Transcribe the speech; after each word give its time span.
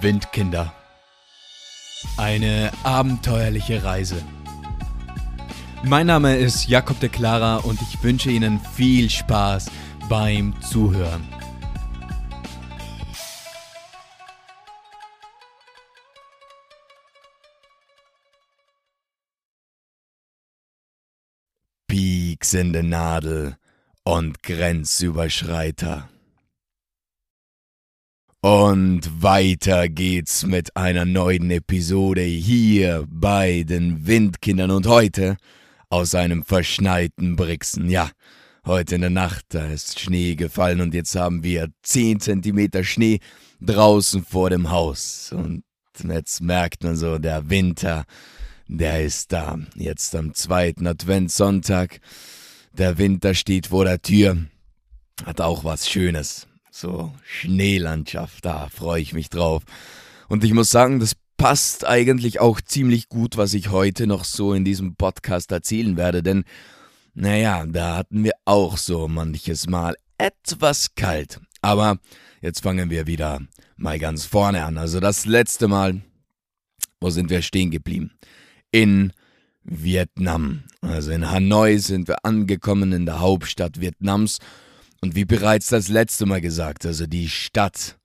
Windkinder. 0.00 0.72
Eine 2.16 2.70
abenteuerliche 2.84 3.82
Reise. 3.82 4.22
Mein 5.84 6.06
Name 6.06 6.36
ist 6.36 6.68
Jakob 6.68 7.00
de 7.00 7.08
Clara 7.08 7.56
und 7.56 7.80
ich 7.82 8.02
wünsche 8.02 8.30
Ihnen 8.30 8.60
viel 8.60 9.10
Spaß 9.10 9.70
beim 10.08 10.54
Zuhören. 10.60 11.26
Pieksende 21.88 22.82
Nadel 22.84 23.56
und 24.04 24.42
Grenzüberschreiter. 24.42 26.08
Und 28.44 29.22
weiter 29.22 29.88
geht's 29.88 30.44
mit 30.44 30.76
einer 30.76 31.04
neuen 31.04 31.48
Episode 31.52 32.22
hier 32.22 33.06
bei 33.08 33.62
den 33.62 34.04
Windkindern 34.04 34.72
und 34.72 34.88
heute 34.88 35.36
aus 35.90 36.16
einem 36.16 36.44
verschneiten 36.44 37.36
Brixen. 37.36 37.88
Ja, 37.88 38.10
heute 38.66 38.96
in 38.96 39.02
der 39.02 39.10
Nacht, 39.10 39.44
da 39.50 39.66
ist 39.66 40.00
Schnee 40.00 40.34
gefallen 40.34 40.80
und 40.80 40.92
jetzt 40.92 41.14
haben 41.14 41.44
wir 41.44 41.68
10 41.84 42.18
Zentimeter 42.18 42.82
Schnee 42.82 43.20
draußen 43.60 44.24
vor 44.24 44.50
dem 44.50 44.72
Haus. 44.72 45.30
Und 45.30 45.62
jetzt 46.02 46.40
merkt 46.40 46.82
man 46.82 46.96
so, 46.96 47.18
der 47.18 47.48
Winter, 47.48 48.06
der 48.66 49.04
ist 49.04 49.30
da. 49.30 49.56
Jetzt 49.76 50.16
am 50.16 50.34
zweiten 50.34 50.88
Adventssonntag. 50.88 52.00
Der 52.72 52.98
Winter 52.98 53.34
steht 53.34 53.68
vor 53.68 53.84
der 53.84 54.02
Tür. 54.02 54.36
Hat 55.24 55.40
auch 55.40 55.62
was 55.62 55.88
Schönes 55.88 56.48
so 56.72 57.12
Schneelandschaft, 57.22 58.44
da 58.44 58.68
freue 58.68 59.02
ich 59.02 59.12
mich 59.12 59.28
drauf. 59.28 59.62
Und 60.28 60.42
ich 60.42 60.54
muss 60.54 60.70
sagen, 60.70 61.00
das 61.00 61.12
passt 61.36 61.86
eigentlich 61.86 62.40
auch 62.40 62.60
ziemlich 62.60 63.08
gut, 63.08 63.36
was 63.36 63.52
ich 63.52 63.70
heute 63.70 64.06
noch 64.06 64.24
so 64.24 64.54
in 64.54 64.64
diesem 64.64 64.96
Podcast 64.96 65.52
erzählen 65.52 65.96
werde, 65.96 66.22
denn 66.22 66.44
naja, 67.14 67.66
da 67.66 67.98
hatten 67.98 68.24
wir 68.24 68.32
auch 68.46 68.78
so 68.78 69.06
manches 69.06 69.66
Mal 69.66 69.96
etwas 70.16 70.94
kalt. 70.94 71.40
Aber 71.60 71.98
jetzt 72.40 72.62
fangen 72.62 72.88
wir 72.88 73.06
wieder 73.06 73.40
mal 73.76 73.98
ganz 73.98 74.24
vorne 74.24 74.64
an. 74.64 74.78
Also 74.78 74.98
das 74.98 75.26
letzte 75.26 75.68
Mal, 75.68 76.00
wo 77.00 77.10
sind 77.10 77.28
wir 77.28 77.42
stehen 77.42 77.70
geblieben? 77.70 78.12
In 78.70 79.12
Vietnam. 79.62 80.62
Also 80.80 81.10
in 81.10 81.30
Hanoi 81.30 81.76
sind 81.76 82.08
wir 82.08 82.24
angekommen, 82.24 82.92
in 82.92 83.04
der 83.04 83.20
Hauptstadt 83.20 83.78
Vietnams. 83.78 84.38
Und 85.02 85.16
wie 85.16 85.24
bereits 85.24 85.66
das 85.66 85.88
letzte 85.88 86.26
Mal 86.26 86.40
gesagt, 86.40 86.86
also 86.86 87.06
die 87.06 87.28
Stadt, 87.28 87.98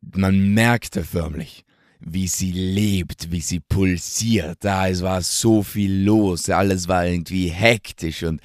man 0.00 0.54
merkte 0.54 1.04
förmlich, 1.04 1.64
wie 2.00 2.28
sie 2.28 2.50
lebt, 2.50 3.30
wie 3.30 3.42
sie 3.42 3.60
pulsiert. 3.60 4.58
Da 4.60 4.88
es 4.88 5.02
war 5.02 5.20
so 5.20 5.62
viel 5.62 6.04
los, 6.04 6.48
alles 6.48 6.88
war 6.88 7.06
irgendwie 7.06 7.48
hektisch 7.48 8.22
und 8.22 8.40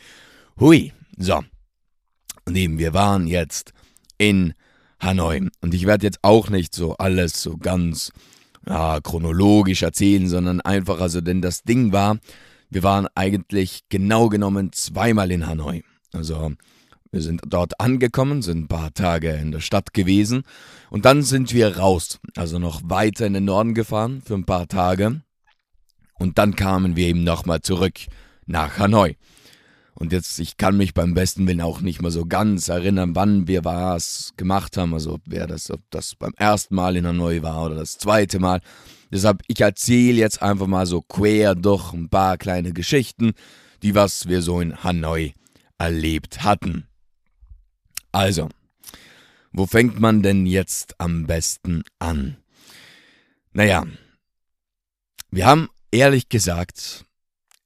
hui. 0.60 0.92
So. 1.18 1.42
Und 2.46 2.56
eben, 2.56 2.80
wir 2.80 2.94
waren 2.94 3.28
jetzt 3.28 3.72
in 4.18 4.54
Hanoi. 5.00 5.48
Und 5.62 5.74
ich 5.74 5.86
werde 5.86 6.06
jetzt 6.06 6.20
auch 6.22 6.50
nicht 6.50 6.76
so 6.76 6.98
alles 6.98 7.42
so 7.42 7.58
ganz 7.58 8.12
ja, 8.68 9.00
chronologisch 9.02 9.84
erzählen, 9.84 10.28
sondern 10.28 10.60
einfach, 10.62 11.00
also, 11.00 11.22
denn 11.22 11.42
das 11.42 11.64
Ding 11.64 11.94
war, 11.94 12.20
wir 12.70 12.84
waren 12.84 13.08
eigentlich 13.16 13.84
genau 13.88 14.28
genommen 14.28 14.74
zweimal 14.74 15.32
in 15.32 15.48
Hanoi. 15.48 15.84
Also, 16.12 16.54
wir 17.12 17.22
sind 17.22 17.42
dort 17.48 17.80
angekommen, 17.80 18.42
sind 18.42 18.66
ein 18.66 18.68
paar 18.68 18.94
Tage 18.94 19.32
in 19.32 19.52
der 19.52 19.62
Stadt 19.62 19.94
gewesen 19.94 20.44
und 20.90 21.06
dann 21.06 21.24
sind 21.24 21.54
wir 21.54 21.78
raus, 21.78 22.20
also 22.36 22.60
noch 22.60 22.82
weiter 22.84 23.26
in 23.26 23.34
den 23.34 23.46
Norden 23.46 23.74
gefahren 23.74 24.22
für 24.24 24.36
ein 24.36 24.46
paar 24.46 24.68
Tage 24.68 25.22
und 26.20 26.38
dann 26.38 26.56
kamen 26.56 26.96
wir 26.96 27.08
eben 27.08 27.24
nochmal 27.24 27.62
zurück 27.62 28.00
nach 28.46 28.78
Hanoi. 28.78 29.16
Und 29.96 30.14
jetzt, 30.14 30.40
ich 30.40 30.56
kann 30.56 30.78
mich 30.78 30.94
beim 30.94 31.14
besten 31.14 31.46
Willen 31.46 31.60
auch 31.60 31.82
nicht 31.82 32.02
mehr 32.02 32.12
so 32.12 32.26
ganz 32.26 32.70
erinnern, 32.70 33.16
wann 33.16 33.48
wir 33.48 33.66
was 33.66 34.32
gemacht 34.38 34.78
haben, 34.78 34.94
also 34.94 35.16
ob, 35.16 35.22
wer 35.26 35.46
das, 35.46 35.70
ob 35.72 35.82
das 35.90 36.16
beim 36.16 36.34
ersten 36.38 36.76
Mal 36.76 36.96
in 36.96 37.06
Hanoi 37.06 37.42
war 37.42 37.66
oder 37.66 37.76
das 37.76 37.98
zweite 37.98 38.40
Mal. 38.40 38.62
Deshalb, 39.12 39.42
ich 39.48 39.60
erzähle 39.60 40.18
jetzt 40.18 40.42
einfach 40.42 40.68
mal 40.68 40.86
so 40.86 41.02
quer 41.02 41.54
durch 41.56 41.92
ein 41.92 42.08
paar 42.08 42.38
kleine 42.38 42.72
Geschichten, 42.72 43.34
die 43.84 43.94
was 43.94 44.28
wir 44.28 44.42
so 44.42 44.62
in 44.62 44.84
Hanoi 44.84 45.34
erlebt 45.78 46.44
hatten. 46.44 46.89
Also, 48.12 48.50
wo 49.52 49.66
fängt 49.66 50.00
man 50.00 50.22
denn 50.22 50.46
jetzt 50.46 50.96
am 51.00 51.26
besten 51.26 51.84
an? 52.00 52.38
Naja, 53.52 53.86
wir 55.32 55.46
haben 55.46 55.70
ehrlich 55.92 56.30
gesagt 56.30 57.06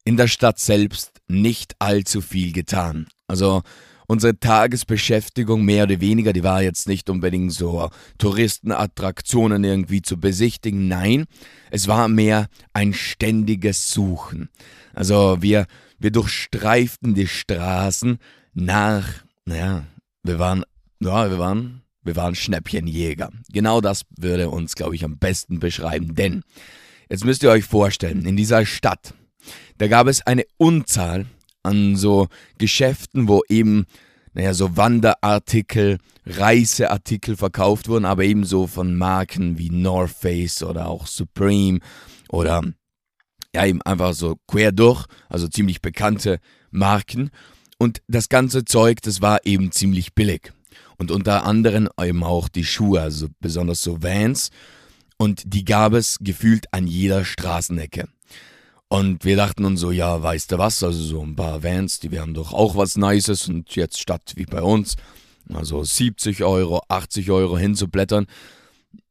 in 0.06 0.18
der 0.18 0.28
Stadt 0.28 0.60
selbst 0.60 1.22
nicht 1.28 1.76
allzu 1.80 2.22
viel 2.22 2.52
getan. 2.52 3.08
Also 3.28 3.64
unsere 4.08 4.38
Tagesbeschäftigung 4.38 5.64
mehr 5.64 5.84
oder 5.84 6.02
weniger, 6.02 6.34
die 6.34 6.44
war 6.44 6.62
jetzt 6.62 6.88
nicht 6.88 7.10
unbedingt 7.10 7.54
so 7.54 7.90
Touristenattraktionen 8.18 9.64
irgendwie 9.64 10.02
zu 10.02 10.20
besichtigen. 10.20 10.88
Nein, 10.88 11.26
es 11.72 11.88
war 11.88 12.08
mehr 12.08 12.48
ein 12.74 12.94
ständiges 12.94 13.92
Suchen. 13.92 14.50
Also 14.94 15.42
wir, 15.42 15.68
wir 16.00 16.12
durchstreiften 16.12 17.14
die 17.14 17.28
Straßen 17.28 18.20
nach, 18.54 19.08
naja, 19.46 19.86
wir 20.24 20.40
waren, 20.40 20.64
ja, 21.00 21.30
wir 21.30 21.38
waren, 21.38 21.84
wir 22.02 22.16
waren 22.16 22.36
Schnäppchenjäger. 22.36 23.30
Genau 23.52 23.82
das 23.82 24.04
würde 24.18 24.50
uns, 24.50 24.76
glaube 24.76 24.96
ich, 24.96 25.04
am 25.04 25.18
besten 25.18 25.60
beschreiben. 25.60 26.16
Denn, 26.16 26.44
jetzt 27.10 27.26
müsst 27.26 27.44
ihr 27.44 27.52
euch 27.52 27.66
vorstellen, 27.66 28.26
in 28.26 28.36
dieser 28.36 28.66
Stadt, 28.66 29.14
da 29.78 29.88
gab 29.88 30.08
es 30.08 30.26
eine 30.26 30.44
Unzahl 30.58 31.26
an 31.62 31.96
so 31.96 32.28
Geschäften, 32.58 33.28
wo 33.28 33.42
eben, 33.50 33.86
naja, 34.34 34.54
so 34.54 34.76
Wanderartikel, 34.78 36.00
Reiseartikel 36.26 37.36
verkauft 37.36 37.90
wurden, 37.90 38.06
aber 38.06 38.24
ebenso 38.24 38.68
von 38.68 38.96
Marken 38.96 39.58
wie 39.58 39.70
North 39.70 40.12
Face 40.12 40.64
oder 40.64 40.88
auch 40.88 41.08
Supreme 41.08 41.80
oder 42.30 42.62
ja, 43.54 43.66
eben 43.66 43.82
einfach 43.82 44.14
so 44.14 44.38
quer 44.48 44.72
durch, 44.72 45.06
also 45.30 45.48
ziemlich 45.48 45.82
bekannte 45.82 46.40
Marken. 46.72 47.30
Und 47.84 48.02
das 48.08 48.30
ganze 48.30 48.64
Zeug, 48.64 49.02
das 49.02 49.20
war 49.20 49.46
eben 49.46 49.74
ziemlich 49.74 50.14
billig. 50.14 50.54
Und 50.98 51.12
unter 51.12 51.46
anderem 51.46 51.90
eben 52.02 52.24
auch 52.24 52.48
die 52.48 52.64
Schuhe, 52.64 53.02
also 53.02 53.28
besonders 53.42 53.82
so 53.82 54.02
Vans. 54.02 54.52
Und 55.18 55.44
die 55.46 55.66
gab 55.66 55.92
es 55.92 56.18
gefühlt 56.22 56.68
an 56.72 56.88
jeder 56.88 57.26
Straßenecke. 57.26 58.08
Und 58.88 59.26
wir 59.26 59.36
dachten 59.36 59.66
uns 59.66 59.82
so, 59.82 59.92
ja, 59.92 60.24
weißt 60.24 60.54
du 60.54 60.60
was, 60.60 60.82
also 60.82 61.04
so 61.04 61.22
ein 61.24 61.36
paar 61.36 61.62
Vans, 61.62 62.00
die 62.00 62.10
wären 62.12 62.34
doch 62.34 62.54
auch 62.54 62.78
was 62.78 62.96
Nices. 62.96 63.50
Und 63.50 63.76
jetzt 63.76 64.00
statt 64.00 64.32
wie 64.38 64.46
bei 64.46 64.62
uns, 64.62 64.96
also 65.54 65.84
70 65.84 66.42
Euro, 66.46 66.84
80 66.88 67.32
Euro 67.32 67.58
hinzublättern, 67.58 68.28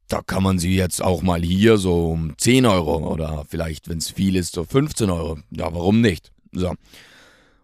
da 0.07 0.23
kann 0.23 0.41
man 0.41 0.57
sie 0.57 0.75
jetzt 0.75 0.99
auch 0.99 1.21
mal 1.21 1.43
hier 1.43 1.77
so 1.77 2.09
um 2.13 2.33
10 2.39 2.65
Euro 2.65 3.07
oder 3.07 3.45
vielleicht, 3.47 3.87
wenn 3.87 3.99
es 3.99 4.09
viel 4.09 4.35
ist, 4.35 4.55
so 4.55 4.63
15 4.63 5.11
Euro. 5.11 5.37
Ja, 5.51 5.71
warum 5.71 6.01
nicht? 6.01 6.31
So. 6.53 6.73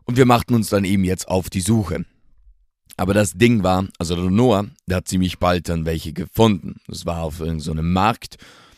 Und 0.09 0.18
wir 0.18 0.25
machten 0.25 0.56
uns 0.56 0.70
dann 0.70 0.86
eben 0.86 1.03
jetzt 1.03 1.28
auf 1.28 1.52
die 1.52 1.62
Suche. 1.62 2.03
Aber 2.97 3.14
das 3.14 3.34
Ding 3.34 3.62
war, 3.62 3.88
also 4.00 4.16
der 4.16 4.31
Noah, 4.31 4.66
der 4.88 4.97
hat 4.97 5.08
ziemlich 5.08 5.38
bald 5.38 5.70
dann 5.70 5.86
welche 5.86 6.14
gefunden. 6.14 6.78
Das 6.88 7.06
war 7.06 7.22
auf 7.22 7.42
irgendeinem 7.42 7.59
so 7.59 7.74
Markt 7.75 8.38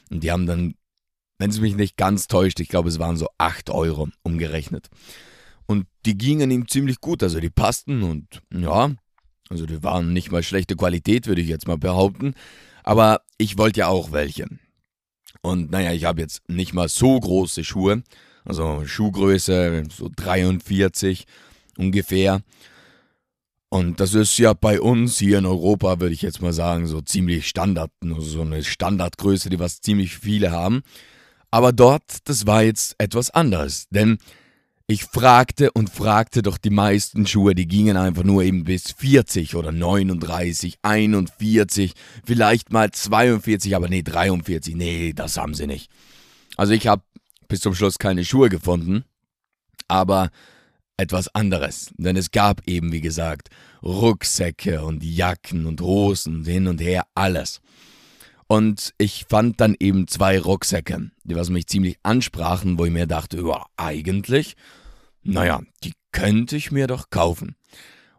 und 0.10 0.26
die 0.26 0.32
haben 0.34 0.46
dann, 0.46 0.74
wenn 1.40 1.50
es 1.50 1.62
mich 1.62 1.78
nicht 1.78 1.96
ganz 1.96 2.28
täuscht, 2.28 2.60
ich 2.60 2.68
glaube 2.68 2.90
es 2.90 3.00
waren 3.00 3.16
so 3.16 3.30
8 3.38 3.70
Euro 3.70 4.10
umgerechnet. 4.24 4.90
Und 5.68 5.88
die 6.06 6.18
gingen 6.18 6.52
ihm 6.52 6.68
ziemlich 6.68 7.00
gut, 7.00 7.24
also 7.24 7.40
die 7.40 7.50
passten 7.50 8.04
und 8.04 8.42
ja, 8.54 8.92
also 9.50 9.66
die 9.66 9.82
waren 9.84 10.12
nicht 10.12 10.34
mal 10.34 10.44
schlechte 10.44 10.76
Qualität, 10.76 11.28
würde 11.28 11.40
ich 11.40 11.48
jetzt 11.48 11.66
mal 11.66 11.78
behaupten. 11.78 12.34
Aber 12.84 13.22
ich 13.38 13.58
wollte 13.58 13.80
ja 13.80 13.88
auch 13.88 14.12
welche. 14.12 14.48
Und 15.42 15.72
naja, 15.72 15.94
ich 15.94 16.04
habe 16.04 16.20
jetzt 16.20 16.42
nicht 16.50 16.74
mal 16.74 16.90
so 16.90 17.18
große 17.18 17.64
Schuhe, 17.64 18.04
also 18.46 18.84
Schuhgröße 18.86 19.84
so 19.96 20.10
43 20.16 21.26
ungefähr. 21.78 22.42
Und 23.70 24.02
das 24.02 24.14
ist 24.14 24.38
ja 24.38 24.54
bei 24.54 24.82
uns 24.82 25.18
hier 25.18 25.38
in 25.38 25.46
Europa, 25.46 26.02
würde 26.02 26.14
ich 26.14 26.22
jetzt 26.22 26.42
mal 26.42 26.52
sagen, 26.52 26.88
so 26.88 27.00
ziemlich 27.02 27.48
Standard, 27.48 27.92
so 28.18 28.42
eine 28.42 28.64
Standardgröße, 28.64 29.50
die 29.50 29.60
was 29.60 29.80
ziemlich 29.80 30.18
viele 30.18 30.52
haben. 30.52 30.82
Aber 31.52 31.72
dort, 31.72 32.04
das 32.26 32.46
war 32.46 32.64
jetzt 32.64 32.96
etwas 32.98 33.30
anderes, 33.30 33.88
denn 33.90 34.18
ich 34.88 35.06
fragte 35.06 35.72
und 35.72 35.90
fragte 35.90 36.42
doch 36.42 36.58
die 36.58 36.70
meisten 36.70 37.26
Schuhe, 37.26 37.56
die 37.56 37.66
gingen 37.66 37.96
einfach 37.96 38.24
nur 38.24 38.44
eben 38.44 38.66
bis 38.66 38.92
40 38.92 39.56
oder 39.56 39.72
39, 39.72 40.80
41, 40.82 41.94
vielleicht 42.26 42.74
mal 42.74 42.92
42, 42.92 43.74
aber 43.74 43.88
nee, 43.88 44.02
43, 44.02 44.76
nee, 44.76 45.14
das 45.14 45.38
haben 45.38 45.54
sie 45.54 45.66
nicht. 45.66 45.90
Also 46.58 46.74
ich 46.74 46.88
habe 46.88 47.04
bis 47.52 47.60
zum 47.60 47.76
Schluss 47.76 48.00
keine 48.00 48.24
Schuhe 48.24 48.48
gefunden, 48.48 49.04
aber 49.90 50.30
etwas 50.96 51.28
anderes. 51.36 51.92
Denn 51.98 52.16
es 52.16 52.32
gab 52.32 52.66
eben, 52.66 52.94
wie 52.94 53.02
gesagt, 53.02 53.50
Rucksäcke 53.84 54.86
und 54.86 55.04
Jacken 55.04 55.66
und 55.66 55.82
Hosen 55.82 56.46
hin 56.46 56.68
und 56.70 56.80
her, 56.80 57.04
alles. 57.14 57.60
Und 58.48 58.94
ich 58.98 59.26
fand 59.28 59.60
dann 59.60 59.76
eben 59.82 60.08
zwei 60.08 60.40
Rucksäcke, 60.40 61.12
die 61.26 61.36
was 61.36 61.50
mich 61.50 61.68
ziemlich 61.68 61.98
ansprachen, 62.04 62.80
wo 62.80 62.86
ich 62.86 62.92
mir 62.92 63.06
dachte, 63.06 63.42
ja, 63.46 63.66
eigentlich, 63.76 64.56
naja, 65.22 65.62
die 65.84 65.92
könnte 66.14 66.56
ich 66.56 66.72
mir 66.72 66.88
doch 66.88 67.10
kaufen. 67.10 67.58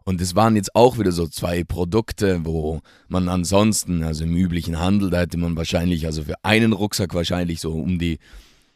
Und 0.03 0.21
es 0.21 0.35
waren 0.35 0.55
jetzt 0.55 0.75
auch 0.75 0.99
wieder 0.99 1.11
so 1.11 1.25
zwei 1.25 1.63
Produkte, 1.63 2.45
wo 2.45 2.81
man 3.07 3.29
ansonsten, 3.29 4.03
also 4.03 4.25
im 4.25 4.35
üblichen 4.35 4.79
Handel, 4.79 5.09
da 5.09 5.21
hätte 5.21 5.37
man 5.37 5.57
wahrscheinlich, 5.57 6.05
also 6.05 6.23
für 6.23 6.35
einen 6.43 6.73
Rucksack 6.73 7.15
wahrscheinlich 7.15 7.61
so 7.61 7.73
um 7.73 7.97
die 7.97 8.19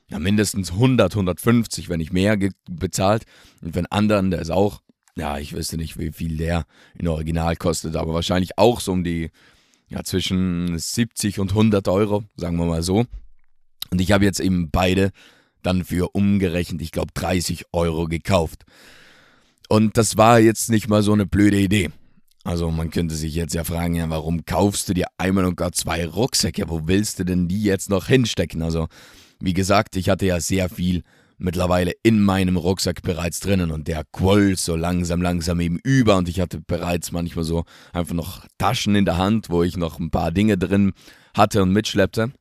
ja, 0.10 0.20
mindestens 0.20 0.72
100, 0.72 1.14
150, 1.14 1.90
wenn 1.90 2.00
nicht 2.00 2.14
mehr 2.14 2.38
bezahlt. 2.70 3.24
Und 3.62 3.76
einen 3.76 3.88
anderen, 3.88 4.32
der 4.32 4.42
ist 4.42 4.52
auch, 4.52 4.82
ja, 5.16 5.38
ich 5.38 5.54
wüsste 5.54 5.78
nicht, 5.78 5.98
wie 5.98 6.12
viel 6.12 6.38
der 6.38 6.66
in 6.96 7.08
Original 7.08 7.56
kostet, 7.56 7.96
aber 7.96 8.14
wahrscheinlich 8.14 8.58
auch 8.58 8.80
so 8.80 8.92
um 8.94 9.04
die, 9.04 9.32
ja, 9.90 10.04
zwischen 10.04 10.78
70 10.78 11.40
und 11.40 11.52
100 11.52 11.88
Euro, 11.88 12.24
sagen 12.36 12.58
wir 12.58 12.66
mal 12.66 12.84
so. 12.84 13.06
Und 13.90 14.02
ich 14.02 14.12
habe 14.12 14.26
jetzt 14.26 14.40
eben 14.40 14.70
beide 14.70 15.12
dann 15.64 15.84
für 15.84 16.10
umgerechnet, 16.14 16.82
ich 16.82 16.92
glaube, 16.92 17.12
30 17.14 17.66
Euro 17.74 18.06
gekauft. 18.06 18.64
Und 19.70 19.98
das 19.98 20.18
war 20.18 20.40
jetzt 20.40 20.70
nicht 20.70 20.88
mal 20.88 21.04
so 21.04 21.14
eine 21.14 21.26
blöde 21.26 21.60
Idee. 21.60 21.90
Also 22.44 22.72
man 22.72 22.92
könnte 22.92 23.16
sich 23.16 23.36
jetzt 23.36 23.54
ja 23.54 23.66
fragen, 23.66 23.96
ja, 23.96 24.10
warum 24.10 24.46
kaufst 24.46 24.88
du 24.88 24.94
dir 24.94 25.08
einmal 25.18 25.44
und 25.44 25.58
gar 25.58 25.74
zwei 25.74 26.06
Rucksäcke? 26.06 26.70
Wo 26.70 26.88
willst 26.88 27.20
du 27.20 27.26
denn 27.26 27.50
die 27.50 27.62
jetzt 27.62 27.90
noch 27.90 28.08
hinstecken? 28.08 28.62
Also 28.62 28.88
wie 29.40 29.54
gesagt, 29.54 29.96
ich 29.96 30.10
hatte 30.10 30.26
ja 30.26 30.40
sehr 30.40 30.70
viel 30.70 31.04
mittlerweile 31.38 31.94
in 32.04 32.22
meinem 32.22 32.58
Rucksack 32.58 33.04
bereits 33.04 33.40
drinnen 33.40 33.72
und 33.72 33.88
der 33.88 34.04
quoll 34.12 34.58
so 34.58 34.76
langsam, 34.76 35.22
langsam 35.22 35.60
eben 35.60 35.80
über 35.84 36.18
und 36.18 36.28
ich 36.28 36.40
hatte 36.40 36.60
bereits 36.60 37.12
manchmal 37.12 37.46
so 37.46 37.64
einfach 37.94 38.16
noch 38.16 38.46
Taschen 38.58 38.96
in 38.96 39.06
der 39.06 39.18
Hand, 39.18 39.50
wo 39.50 39.64
ich 39.64 39.78
noch 39.78 40.00
ein 40.00 40.10
paar 40.10 40.32
Dinge 40.32 40.58
drin 40.58 40.94
hatte 41.36 41.62
und 41.62 41.72
mitschleppte. 41.72 42.32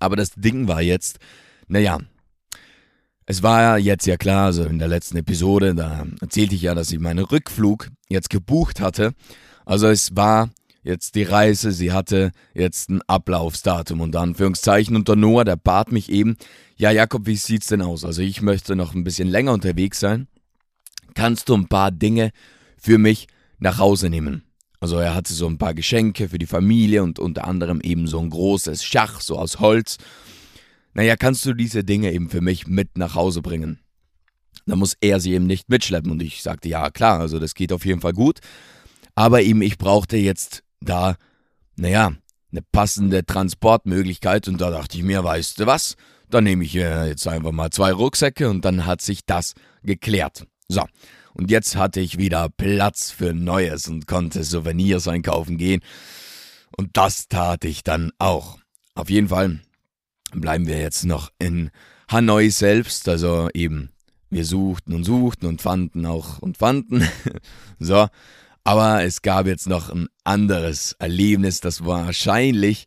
Aber 0.00 0.16
das 0.16 0.32
Ding 0.34 0.66
war 0.66 0.82
jetzt, 0.82 1.18
naja, 1.68 1.98
es 3.26 3.44
war 3.44 3.62
ja 3.62 3.76
jetzt 3.76 4.06
ja 4.06 4.16
klar, 4.16 4.46
also 4.46 4.64
in 4.64 4.80
der 4.80 4.88
letzten 4.88 5.18
Episode, 5.18 5.74
da 5.74 6.04
erzählte 6.20 6.56
ich 6.56 6.62
ja, 6.62 6.74
dass 6.74 6.90
ich 6.90 6.98
meinen 6.98 7.24
Rückflug 7.24 7.88
jetzt 8.08 8.30
gebucht 8.30 8.80
hatte. 8.80 9.12
Also 9.64 9.86
es 9.86 10.16
war 10.16 10.50
jetzt 10.82 11.14
die 11.14 11.22
Reise, 11.22 11.72
sie 11.72 11.92
hatte 11.92 12.32
jetzt 12.54 12.90
ein 12.90 13.02
Ablaufsdatum 13.02 14.00
und 14.00 14.16
Anführungszeichen. 14.16 14.96
Und 14.96 15.08
der 15.08 15.16
Noah, 15.16 15.44
der 15.44 15.56
bat 15.56 15.92
mich 15.92 16.10
eben, 16.10 16.36
ja 16.76 16.90
Jakob, 16.90 17.26
wie 17.26 17.36
sieht's 17.36 17.66
denn 17.66 17.82
aus? 17.82 18.04
Also 18.04 18.22
ich 18.22 18.42
möchte 18.42 18.76
noch 18.76 18.94
ein 18.94 19.04
bisschen 19.04 19.28
länger 19.28 19.52
unterwegs 19.52 20.00
sein. 20.00 20.28
Kannst 21.14 21.48
du 21.48 21.54
ein 21.54 21.68
paar 21.68 21.90
Dinge 21.90 22.30
für 22.78 22.98
mich 22.98 23.26
nach 23.58 23.78
Hause 23.78 24.10
nehmen? 24.10 24.44
Also 24.80 24.96
er 24.96 25.14
hatte 25.14 25.34
so 25.34 25.46
ein 25.46 25.58
paar 25.58 25.74
Geschenke 25.74 26.30
für 26.30 26.38
die 26.38 26.46
Familie 26.46 27.02
und 27.02 27.18
unter 27.18 27.46
anderem 27.46 27.80
eben 27.82 28.06
so 28.06 28.18
ein 28.18 28.30
großes 28.30 28.82
Schach, 28.82 29.20
so 29.20 29.38
aus 29.38 29.60
Holz. 29.60 29.98
Naja, 30.94 31.16
kannst 31.16 31.44
du 31.44 31.52
diese 31.52 31.84
Dinge 31.84 32.12
eben 32.12 32.30
für 32.30 32.40
mich 32.40 32.66
mit 32.66 32.96
nach 32.96 33.14
Hause 33.14 33.42
bringen? 33.42 33.80
Da 34.66 34.76
muss 34.76 34.96
er 35.00 35.20
sie 35.20 35.34
eben 35.34 35.46
nicht 35.46 35.68
mitschleppen. 35.68 36.10
Und 36.10 36.22
ich 36.22 36.42
sagte, 36.42 36.68
ja 36.68 36.90
klar, 36.90 37.20
also 37.20 37.38
das 37.38 37.54
geht 37.54 37.72
auf 37.72 37.84
jeden 37.84 38.00
Fall 38.00 38.14
gut. 38.14 38.40
Aber 39.14 39.42
eben, 39.42 39.60
ich 39.60 39.76
brauchte 39.76 40.16
jetzt 40.16 40.62
da, 40.80 41.16
naja, 41.76 42.12
eine 42.52 42.62
passende 42.72 43.24
Transportmöglichkeit 43.24 44.48
und 44.48 44.60
da 44.60 44.70
dachte 44.70 44.96
ich 44.96 45.04
mir, 45.04 45.22
weißt 45.22 45.60
du 45.60 45.66
was, 45.66 45.96
dann 46.28 46.44
nehme 46.44 46.64
ich 46.64 46.72
jetzt 46.72 47.26
einfach 47.26 47.52
mal 47.52 47.70
zwei 47.70 47.92
Rucksäcke 47.92 48.48
und 48.48 48.64
dann 48.64 48.86
hat 48.86 49.00
sich 49.00 49.24
das 49.24 49.54
geklärt. 49.82 50.46
So, 50.68 50.84
und 51.34 51.50
jetzt 51.50 51.76
hatte 51.76 52.00
ich 52.00 52.18
wieder 52.18 52.48
Platz 52.48 53.10
für 53.10 53.32
Neues 53.32 53.88
und 53.88 54.06
konnte 54.06 54.44
Souvenirs 54.44 55.08
einkaufen 55.08 55.58
gehen. 55.58 55.80
Und 56.76 56.96
das 56.96 57.28
tat 57.28 57.64
ich 57.64 57.82
dann 57.82 58.12
auch. 58.18 58.58
Auf 58.94 59.10
jeden 59.10 59.28
Fall 59.28 59.60
bleiben 60.32 60.66
wir 60.66 60.78
jetzt 60.78 61.04
noch 61.04 61.30
in 61.38 61.70
Hanoi 62.08 62.50
selbst, 62.50 63.08
also 63.08 63.48
eben, 63.54 63.90
wir 64.30 64.44
suchten 64.44 64.94
und 64.94 65.04
suchten 65.04 65.46
und 65.46 65.62
fanden 65.62 66.06
auch 66.06 66.38
und 66.38 66.56
fanden. 66.56 67.08
so, 67.78 68.08
aber 68.70 69.02
es 69.02 69.20
gab 69.22 69.48
jetzt 69.48 69.66
noch 69.66 69.90
ein 69.90 70.06
anderes 70.22 70.94
Erlebnis, 71.00 71.58
das 71.58 71.84
wahrscheinlich 71.84 72.86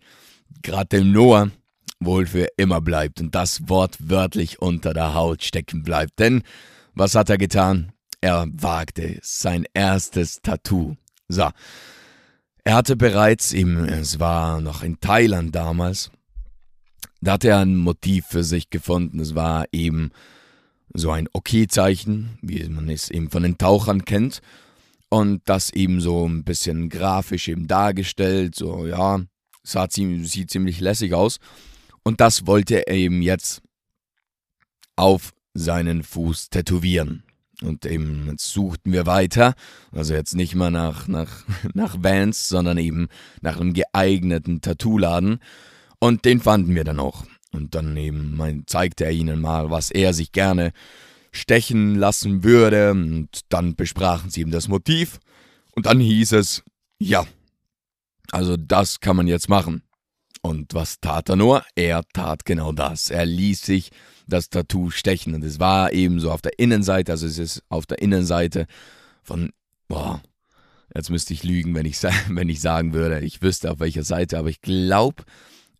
gerade 0.61 0.87
dem 0.87 1.11
Noah 1.11 1.51
wohl 1.99 2.25
für 2.25 2.47
immer 2.55 2.79
bleibt 2.79 3.19
und 3.19 3.35
das 3.35 3.67
wortwörtlich 3.67 4.61
unter 4.61 4.93
der 4.93 5.13
Haut 5.13 5.43
stecken 5.43 5.83
bleibt. 5.83 6.19
Denn 6.19 6.43
was 6.93 7.15
hat 7.15 7.29
er 7.29 7.37
getan? 7.37 7.91
Er 8.21 8.47
wagte 8.53 9.19
sein 9.23 9.65
erstes 9.73 10.41
Tattoo. 10.41 10.95
So. 11.27 11.49
Er 12.63 12.75
hatte 12.75 12.95
bereits 12.95 13.51
im, 13.51 13.83
es 13.83 14.21
war 14.21 14.61
noch 14.61 14.83
in 14.83 15.01
Thailand 15.01 15.53
damals, 15.53 16.11
da 17.19 17.33
hat 17.33 17.43
er 17.43 17.59
ein 17.59 17.75
Motiv 17.75 18.27
für 18.27 18.45
sich 18.45 18.69
gefunden. 18.69 19.19
Es 19.19 19.35
war 19.35 19.65
eben 19.73 20.11
so 20.93 21.11
ein 21.11 21.27
Okay-Zeichen, 21.33 22.37
wie 22.41 22.63
man 22.69 22.89
es 22.89 23.11
eben 23.11 23.29
von 23.29 23.43
den 23.43 23.57
Tauchern 23.57 24.05
kennt 24.05 24.41
und 25.13 25.43
das 25.45 25.69
eben 25.69 26.01
so 26.01 26.27
ein 26.27 26.43
bisschen 26.43 26.89
grafisch 26.89 27.47
eben 27.47 27.67
dargestellt, 27.67 28.55
so 28.55 28.87
ja, 28.87 29.21
sah 29.61 29.87
sieht 29.87 30.49
ziemlich 30.49 30.79
lässig 30.79 31.13
aus. 31.13 31.37
Und 32.01 32.19
das 32.19 32.47
wollte 32.47 32.87
er 32.87 32.95
eben 32.95 33.21
jetzt 33.21 33.61
auf 34.95 35.31
seinen 35.53 36.01
Fuß 36.01 36.49
tätowieren. 36.49 37.21
Und 37.61 37.85
eben 37.85 38.27
jetzt 38.31 38.53
suchten 38.53 38.91
wir 38.91 39.05
weiter, 39.05 39.53
also 39.91 40.15
jetzt 40.15 40.33
nicht 40.33 40.55
mal 40.55 40.71
nach, 40.71 41.07
nach, 41.07 41.43
nach 41.75 41.97
Vans, 42.01 42.49
sondern 42.49 42.79
eben 42.79 43.07
nach 43.41 43.59
einem 43.59 43.73
geeigneten 43.73 44.61
Tattoo-Laden. 44.61 45.41
Und 45.99 46.25
den 46.25 46.39
fanden 46.39 46.73
wir 46.73 46.85
dann 46.85 46.99
auch. 46.99 47.23
Und 47.51 47.75
dann 47.75 47.95
eben 47.97 48.35
mein, 48.35 48.63
zeigte 48.65 49.05
er 49.05 49.11
ihnen 49.11 49.41
mal, 49.41 49.69
was 49.69 49.91
er 49.91 50.11
sich 50.15 50.31
gerne 50.31 50.73
stechen 51.33 51.95
lassen 51.95 52.43
würde. 52.43 52.91
Und 52.91 53.41
dann 53.49 53.75
besprachen 53.75 54.29
sie 54.29 54.41
ihm 54.41 54.51
das 54.51 54.67
Motiv. 54.67 55.19
Und 55.75 55.85
dann 55.87 55.99
hieß 55.99 56.31
es, 56.33 56.63
ja, 56.99 57.25
also 58.31 58.55
das 58.55 58.99
kann 58.99 59.17
man 59.17 59.27
jetzt 59.27 59.49
machen. 59.49 59.83
Und 60.41 60.73
was 60.73 60.99
tat 60.99 61.29
er 61.29 61.35
nur? 61.35 61.63
Er 61.75 62.03
tat 62.13 62.45
genau 62.45 62.71
das. 62.71 63.09
Er 63.09 63.25
ließ 63.25 63.61
sich 63.61 63.91
das 64.27 64.49
Tattoo 64.49 64.89
stechen. 64.89 65.35
Und 65.35 65.43
es 65.43 65.59
war 65.59 65.91
eben 65.93 66.19
so 66.19 66.31
auf 66.31 66.41
der 66.41 66.59
Innenseite, 66.59 67.11
also 67.11 67.25
es 67.25 67.37
ist 67.37 67.63
auf 67.69 67.85
der 67.85 68.01
Innenseite 68.01 68.67
von, 69.21 69.51
boah, 69.87 70.21
jetzt 70.93 71.09
müsste 71.09 71.33
ich 71.33 71.43
lügen, 71.43 71.75
wenn 71.75 71.85
ich, 71.85 72.01
wenn 72.29 72.49
ich 72.49 72.61
sagen 72.61 72.93
würde, 72.93 73.19
ich 73.21 73.41
wüsste 73.41 73.71
auf 73.71 73.79
welcher 73.79 74.03
Seite, 74.03 74.37
aber 74.37 74.49
ich 74.49 74.61
glaube, 74.61 75.23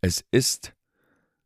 es 0.02 0.24
ist 0.32 0.73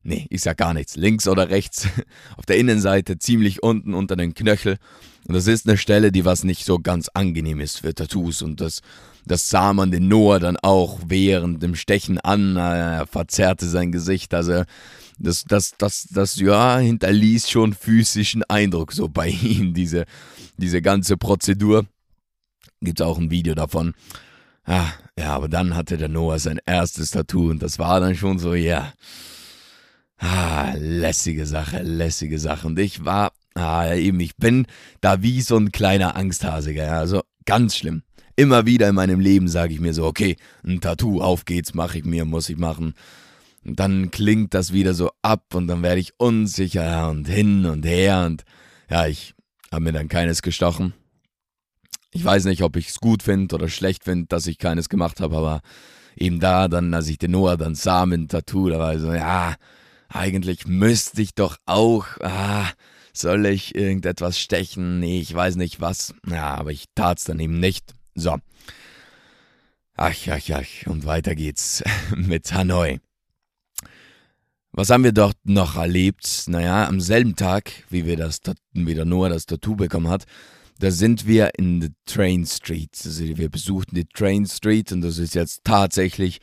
Nee, 0.08 0.26
ich 0.30 0.40
sag 0.40 0.56
gar 0.56 0.74
nichts. 0.74 0.96
Links 0.96 1.28
oder 1.28 1.50
rechts. 1.50 1.86
Auf 2.38 2.46
der 2.46 2.58
Innenseite, 2.58 3.20
ziemlich 3.20 3.62
unten 3.62 3.94
unter 3.94 4.16
den 4.16 4.34
Knöchel. 4.34 4.78
Und 5.28 5.34
das 5.34 5.48
ist 5.48 5.68
eine 5.68 5.78
Stelle, 5.78 6.14
die 6.14 6.24
was 6.24 6.46
nicht 6.46 6.64
so 6.64 6.80
ganz 6.80 7.10
angenehm 7.10 7.60
ist 7.60 7.82
für 7.82 7.94
Tattoos. 7.94 8.42
Und 8.42 8.62
das, 8.62 8.80
das 9.26 9.50
sah 9.50 9.74
man 9.74 9.92
den 9.92 10.08
Noah 10.08 10.40
dann 10.40 10.56
auch 10.56 11.00
während 11.08 11.62
dem 11.62 11.76
Stechen 11.76 12.20
an. 12.20 12.56
Er 12.56 13.06
verzerrte 13.06 13.68
sein 13.68 13.92
Gesicht. 13.92 14.34
Also 14.34 14.64
das, 15.20 15.44
das, 15.44 15.74
das, 15.78 16.08
das, 16.10 16.38
ja, 16.38 16.78
hinterließ 16.78 17.50
schon 17.50 17.74
physischen 17.74 18.44
Eindruck 18.44 18.94
so 18.94 19.10
bei 19.10 19.28
ihm, 19.44 19.74
diese, 19.74 20.06
diese 20.56 20.82
ganze 20.82 21.18
Prozedur. 21.18 21.86
Gibt 22.80 23.02
auch 23.02 23.18
ein 23.18 23.30
Video 23.30 23.56
davon. 23.56 23.94
Ah, 24.64 24.88
ja, 25.20 25.34
aber 25.34 25.50
dann 25.50 25.76
hatte 25.76 25.98
der 25.98 26.08
Noah 26.08 26.40
sein 26.40 26.62
erstes 26.66 27.12
Tattoo 27.12 27.50
und 27.50 27.62
das 27.62 27.78
war 27.78 28.00
dann 28.00 28.16
schon 28.16 28.40
so, 28.40 28.54
ja. 28.54 28.64
Yeah 28.64 28.94
Ah, 30.18 30.74
lässige 30.78 31.46
Sache, 31.46 31.82
lässige 31.84 32.40
Sache. 32.40 32.68
Und 32.68 32.80
ich 32.80 33.06
war, 33.06 33.32
ah, 33.56 33.94
eben, 33.94 34.20
ich 34.20 34.36
bin 34.38 34.66
da 35.02 35.22
wie 35.22 35.42
so 35.42 35.58
ein 35.58 35.72
kleiner 35.72 36.16
Angsthase, 36.16 36.74
ja, 36.74 37.00
also 37.00 37.22
ganz 37.46 37.76
schlimm. 37.76 38.04
Immer 38.36 38.66
wieder 38.66 38.90
in 38.90 38.96
meinem 38.96 39.20
Leben 39.20 39.48
sage 39.48 39.74
ich 39.74 39.80
mir 39.80 39.94
so, 39.94 40.06
okay, 40.06 40.36
ein 40.64 40.82
Tattoo, 40.82 41.22
auf 41.22 41.46
geht's, 41.46 41.74
mache 41.74 42.00
ich 42.00 42.06
mir, 42.06 42.26
muss 42.26 42.50
ich 42.50 42.58
machen. 42.58 42.94
Und 43.66 43.80
dann 43.80 44.12
klingt 44.12 44.54
das 44.54 44.74
wieder 44.74 44.94
so 44.94 45.12
ab 45.22 45.54
und 45.54 45.68
dann 45.68 45.84
werde 45.84 46.00
ich 46.00 46.14
unsicher 46.18 47.10
und 47.10 47.28
hin 47.28 47.66
und 47.66 47.86
her 47.86 48.26
und 48.26 48.44
ja, 48.90 49.08
ich 49.08 49.34
habe 49.72 49.84
mir 49.84 49.92
dann 49.92 50.08
keines 50.08 50.42
gestochen. 50.42 50.94
Ich 52.12 52.24
weiß 52.24 52.46
nicht, 52.46 52.64
ob 52.64 52.78
ich 52.78 52.90
es 52.90 53.00
gut 53.00 53.24
finde 53.24 53.56
oder 53.56 53.68
schlecht 53.68 54.06
finde, 54.06 54.28
dass 54.28 54.48
ich 54.48 54.58
keines 54.58 54.88
gemacht 54.88 55.20
habe, 55.20 55.36
aber 55.36 55.62
eben 56.16 56.40
da 56.40 56.68
dann, 56.68 56.94
als 56.94 57.10
ich 57.10 57.18
den 57.18 57.32
Noah 57.32 57.58
dann 57.58 57.76
sah 57.76 58.06
mit 58.06 58.20
dem 58.20 58.28
Tattoo, 58.28 58.70
da 58.70 58.80
war 58.80 58.96
ich 58.96 59.02
so, 59.02 59.14
ja, 59.14 59.56
eigentlich 60.10 60.68
müsste 60.68 61.22
ich 61.22 61.34
doch 61.34 61.58
auch, 61.66 62.06
ah, 62.22 62.70
soll 63.14 63.46
ich 63.48 63.76
irgendetwas 63.76 64.40
stechen? 64.40 65.00
Nee, 65.00 65.20
ich 65.20 65.34
weiß 65.34 65.56
nicht 65.56 65.82
was. 65.82 66.14
Ja, 66.30 66.56
aber 66.56 66.72
ich 66.72 66.86
tat's 66.96 67.24
dann 67.24 67.40
eben 67.40 67.60
nicht. 67.60 67.94
So. 68.16 68.38
Ach, 69.96 70.16
ach, 70.30 70.50
ach. 70.52 70.88
Und 70.88 71.06
weiter 71.06 71.36
geht's 71.36 71.84
mit 72.16 72.54
Hanoi. 72.54 73.00
Was 74.72 74.92
haben 74.92 75.04
wir 75.04 75.12
dort 75.12 75.38
noch 75.44 75.76
erlebt? 75.76 76.44
Naja, 76.48 76.88
am 76.88 77.02
selben 77.02 77.36
Tag, 77.36 77.72
wie 77.90 78.06
wir 78.06 78.16
das, 78.16 78.42
wie 78.74 78.94
der 78.94 79.06
Noah 79.06 79.30
das 79.30 79.48
Tattoo 79.48 79.76
bekommen 79.76 80.08
hat, 80.08 80.26
da 80.78 80.92
sind 80.92 81.26
wir 81.26 81.58
in 81.58 81.82
the 81.82 81.90
Train 82.06 82.46
Street. 82.46 82.92
Also 83.04 83.24
wir 83.24 83.50
besuchten 83.50 83.96
die 83.96 84.06
Train 84.06 84.46
Street 84.46 84.92
und 84.92 85.02
das 85.02 85.18
ist 85.18 85.34
jetzt 85.34 85.64
tatsächlich 85.64 86.40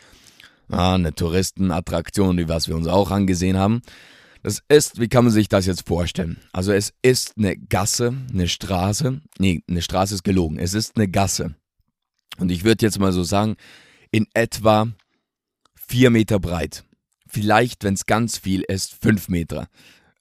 Ja, 0.68 0.94
eine 0.94 1.14
Touristenattraktion, 1.14 2.36
die 2.36 2.48
was 2.48 2.68
wir 2.68 2.76
uns 2.76 2.86
auch 2.86 3.10
angesehen 3.10 3.56
haben. 3.56 3.82
Das 4.42 4.62
ist, 4.68 5.00
wie 5.00 5.08
kann 5.08 5.24
man 5.24 5.32
sich 5.32 5.48
das 5.48 5.64
jetzt 5.64 5.86
vorstellen? 5.88 6.38
Also 6.52 6.72
es 6.72 6.92
ist 7.00 7.38
eine 7.38 7.56
Gasse, 7.56 8.14
eine 8.30 8.46
Straße. 8.46 9.20
Nee, 9.38 9.62
eine 9.68 9.80
Straße 9.80 10.14
ist 10.16 10.22
gelogen. 10.22 10.58
Es 10.58 10.74
ist 10.74 10.96
eine 10.96 11.08
Gasse. 11.08 11.54
Und 12.38 12.50
ich 12.50 12.62
würde 12.62 12.84
jetzt 12.84 12.98
mal 12.98 13.12
so 13.12 13.22
sagen, 13.22 13.56
in 14.10 14.26
etwa 14.34 14.88
vier 15.74 16.10
Meter 16.10 16.38
breit. 16.38 16.84
Vielleicht, 17.26 17.84
wenn 17.84 17.94
es 17.94 18.06
ganz 18.06 18.36
viel 18.36 18.62
ist, 18.68 18.94
fünf 19.00 19.28
Meter. 19.28 19.68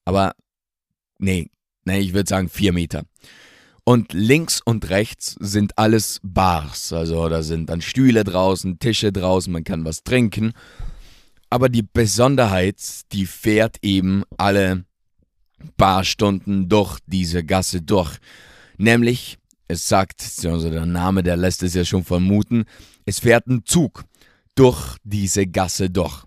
Aber 0.05 0.35
nee, 1.19 1.50
nee, 1.83 2.00
ich 2.00 2.13
würde 2.13 2.29
sagen 2.29 2.50
vier 2.50 2.71
Meter. 2.73 3.03
Und 3.85 4.13
links 4.13 4.61
und 4.63 4.89
rechts 4.89 5.35
sind 5.39 5.77
alles 5.77 6.19
Bars. 6.23 6.93
Also 6.93 7.27
da 7.27 7.43
sind 7.43 7.69
dann 7.69 7.81
Stühle 7.81 8.23
draußen, 8.23 8.79
Tische 8.79 9.11
draußen, 9.11 9.51
man 9.51 9.65
kann 9.65 9.83
was 9.83 10.03
trinken. 10.03 10.53
Aber 11.49 11.69
die 11.69 11.83
Besonderheit, 11.83 12.77
die 13.11 13.25
fährt 13.25 13.77
eben 13.81 14.23
alle 14.37 14.85
paar 15.77 16.03
Stunden 16.03 16.69
durch 16.69 16.99
diese 17.07 17.43
Gasse 17.43 17.81
durch. 17.81 18.17
Nämlich, 18.77 19.37
es 19.67 19.87
sagt, 19.87 20.23
also 20.45 20.69
der 20.69 20.85
Name, 20.85 21.21
der 21.23 21.37
lässt 21.37 21.61
es 21.63 21.73
ja 21.73 21.85
schon 21.85 22.03
vermuten, 22.03 22.65
es 23.05 23.19
fährt 23.19 23.47
ein 23.47 23.65
Zug 23.65 24.05
durch 24.55 24.97
diese 25.03 25.45
Gasse 25.45 25.89
durch. 25.89 26.23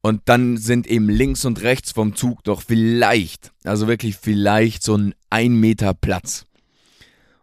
Und 0.00 0.22
dann 0.26 0.56
sind 0.56 0.86
eben 0.86 1.08
links 1.08 1.44
und 1.44 1.62
rechts 1.62 1.92
vom 1.92 2.14
Zug 2.14 2.44
doch 2.44 2.62
vielleicht, 2.62 3.52
also 3.64 3.88
wirklich 3.88 4.16
vielleicht 4.16 4.82
so 4.82 4.96
ein 4.96 5.14
ein 5.30 5.54
Meter 5.54 5.94
Platz. 5.94 6.46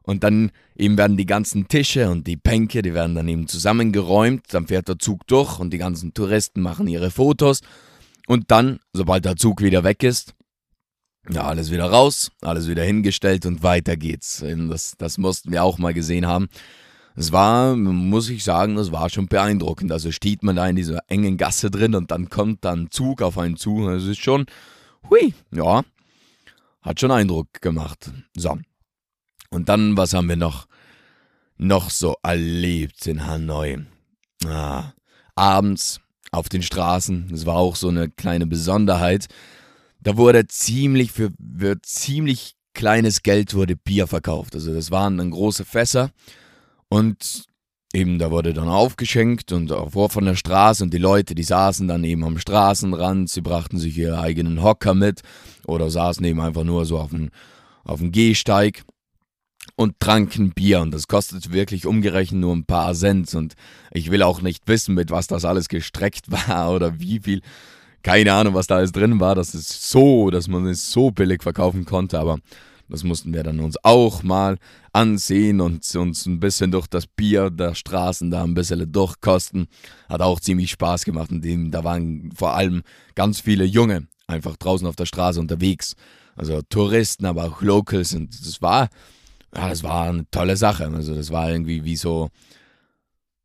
Und 0.06 0.24
dann 0.24 0.52
eben 0.76 0.98
werden 0.98 1.18
die 1.18 1.26
ganzen 1.26 1.68
Tische 1.68 2.10
und 2.10 2.28
die 2.28 2.38
Bänke, 2.38 2.82
die 2.84 2.94
werden 2.94 3.16
dann 3.16 3.28
eben 3.28 3.48
zusammengeräumt. 3.48 4.46
Dann 4.54 4.68
fährt 4.68 4.88
der 4.88 5.00
Zug 5.00 5.26
durch 5.28 5.60
und 5.60 5.72
die 5.72 5.80
ganzen 5.80 6.14
Touristen 6.14 6.62
machen 6.62 6.88
ihre 6.88 7.10
Fotos. 7.10 7.62
Und 8.28 8.52
dann, 8.52 8.80
sobald 8.94 9.26
der 9.26 9.36
Zug 9.36 9.62
wieder 9.62 9.84
weg 9.84 10.04
ist, 10.04 10.34
ja, 11.30 11.44
alles 11.44 11.72
wieder 11.72 11.86
raus, 11.86 12.32
alles 12.42 12.68
wieder 12.68 12.84
hingestellt 12.84 13.48
und 13.48 13.64
weiter 13.64 13.98
geht's. 13.98 14.44
Das, 14.70 14.94
das 14.98 15.18
mussten 15.18 15.52
wir 15.52 15.64
auch 15.64 15.80
mal 15.80 15.94
gesehen 15.94 16.28
haben. 16.28 16.50
Es 17.16 17.32
war, 17.32 17.76
muss 17.76 18.30
ich 18.30 18.44
sagen, 18.44 18.76
das 18.76 18.92
war 18.92 19.10
schon 19.10 19.28
beeindruckend. 19.28 19.92
Also 19.92 20.12
steht 20.12 20.44
man 20.44 20.58
da 20.58 20.68
in 20.68 20.76
dieser 20.76 21.00
engen 21.08 21.38
Gasse 21.38 21.72
drin 21.72 21.96
und 21.96 22.12
dann 22.12 22.30
kommt 22.30 22.64
dann 22.64 22.92
Zug 22.92 23.22
auf 23.22 23.38
einen 23.38 23.58
zu. 23.58 23.88
Das 23.88 24.04
ist 24.04 24.20
schon, 24.20 24.46
hui, 25.10 25.34
ja, 25.52 25.84
hat 26.82 27.00
schon 27.00 27.12
Eindruck 27.12 27.62
gemacht. 27.62 28.12
So, 28.36 28.60
und 29.50 29.70
dann, 29.70 29.98
was 29.98 30.14
haben 30.14 30.30
wir 30.30 30.36
noch, 30.36 30.68
noch 31.58 31.90
so 31.90 32.16
erlebt 32.24 33.06
in 33.08 33.26
Hanoi? 33.26 33.80
Ah, 34.46 34.94
abends 35.36 36.02
auf 36.32 36.50
den 36.50 36.62
Straßen, 36.62 37.28
das 37.30 37.46
war 37.46 37.56
auch 37.56 37.76
so 37.76 37.90
eine 37.90 38.10
kleine 38.10 38.46
Besonderheit. 38.46 39.28
Da 40.02 40.18
wurde 40.18 40.48
ziemlich 40.48 41.12
für, 41.12 41.32
für 41.58 41.82
ziemlich 41.82 42.56
kleines 42.74 43.24
Geld 43.24 43.54
wurde 43.56 43.76
Bier 43.76 44.06
verkauft. 44.06 44.54
Also 44.54 44.74
das 44.74 44.92
waren 44.92 45.18
dann 45.18 45.32
große 45.32 45.66
Fässer 45.66 46.12
und 46.90 47.46
eben 47.94 48.20
da 48.20 48.30
wurde 48.30 48.54
dann 48.54 48.68
aufgeschenkt 48.68 49.52
und 49.52 49.70
vor 49.90 50.10
von 50.10 50.26
der 50.26 50.36
Straße 50.36 50.84
und 50.84 50.94
die 50.94 51.00
Leute, 51.00 51.34
die 51.34 51.44
saßen 51.44 51.88
dann 51.88 52.04
eben 52.04 52.24
am 52.24 52.38
Straßenrand, 52.38 53.30
sie 53.30 53.42
brachten 53.42 53.80
sich 53.80 53.98
ihre 53.98 54.20
eigenen 54.20 54.62
Hocker 54.62 54.94
mit 54.94 55.22
oder 55.66 55.90
saßen 55.90 56.24
eben 56.26 56.42
einfach 56.42 56.66
nur 56.66 56.86
so 56.86 57.00
auf 57.00 57.10
dem, 57.10 57.30
auf 57.86 58.00
dem 58.00 58.12
Gehsteig 58.12 58.84
und 59.76 60.00
tranken 60.00 60.52
Bier 60.52 60.82
und 60.82 60.92
das 60.92 61.08
kostet 61.08 61.52
wirklich 61.52 61.86
umgerechnet 61.86 62.40
nur 62.40 62.56
ein 62.56 62.66
paar 62.66 62.94
Cent 62.94 63.34
und 63.36 63.56
ich 63.92 64.10
will 64.10 64.24
auch 64.24 64.42
nicht 64.42 64.68
wissen, 64.68 64.96
mit 64.96 65.12
was 65.12 65.28
das 65.28 65.46
alles 65.46 65.68
gestreckt 65.68 66.32
war 66.32 66.72
oder 66.72 67.00
wie 67.00 67.20
viel. 67.20 67.42
Keine 68.04 68.34
Ahnung, 68.34 68.54
was 68.54 68.68
da 68.68 68.76
alles 68.76 68.92
drin 68.92 69.20
war. 69.20 69.34
Das 69.34 69.56
ist 69.56 69.90
so, 69.90 70.30
dass 70.30 70.48
man 70.48 70.68
es 70.68 70.92
so 70.92 71.10
billig 71.10 71.42
verkaufen 71.42 71.86
konnte, 71.86 72.20
aber 72.20 72.38
das 72.88 73.04
mussten 73.04 73.34
wir 73.34 73.42
dann 73.42 73.60
uns 73.60 73.78
auch 73.84 74.22
mal 74.22 74.58
ansehen 74.94 75.60
und 75.60 75.96
uns 75.96 76.26
ein 76.28 76.40
bisschen 76.40 76.72
durch 76.72 76.86
das 76.86 77.08
Bier 77.08 77.50
der 77.50 77.74
Straßen 77.74 78.30
da 78.30 78.44
ein 78.44 78.54
bisschen 78.54 78.92
durchkosten. 78.92 79.68
Hat 80.08 80.22
auch 80.22 80.40
ziemlich 80.40 80.70
Spaß 80.70 81.04
gemacht 81.04 81.32
und 81.32 81.72
da 81.72 81.84
waren 81.84 82.32
vor 82.36 82.54
allem 82.54 82.84
ganz 83.16 83.40
viele 83.40 83.66
Junge 83.66 84.08
einfach 84.28 84.56
draußen 84.56 84.88
auf 84.88 84.96
der 84.96 85.08
Straße 85.08 85.40
unterwegs. 85.40 85.96
Also 86.36 86.62
Touristen, 86.70 87.26
aber 87.26 87.46
auch 87.46 87.62
Locals 87.62 88.14
und 88.14 88.40
das 88.40 88.62
war 88.62 88.90
ja, 89.56 89.70
das 89.70 89.84
war 89.84 90.10
eine 90.10 90.30
tolle 90.32 90.58
Sache. 90.58 90.88
Also 90.88 91.16
das 91.16 91.32
war 91.32 91.50
irgendwie 91.50 91.84
wie 91.84 91.96
so, 91.96 92.30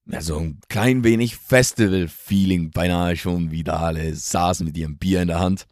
ja, 0.06 0.20
so 0.20 0.38
ein 0.38 0.60
klein 0.68 1.04
wenig 1.04 1.36
Festival-Feeling 1.36 2.70
beinahe 2.70 3.16
schon, 3.16 3.50
wie 3.50 3.62
da 3.62 3.80
alle 3.80 4.14
saßen 4.14 4.66
mit 4.66 4.76
ihrem 4.76 4.98
Bier 4.98 5.22
in 5.22 5.28
der 5.28 5.40
Hand. 5.40 5.66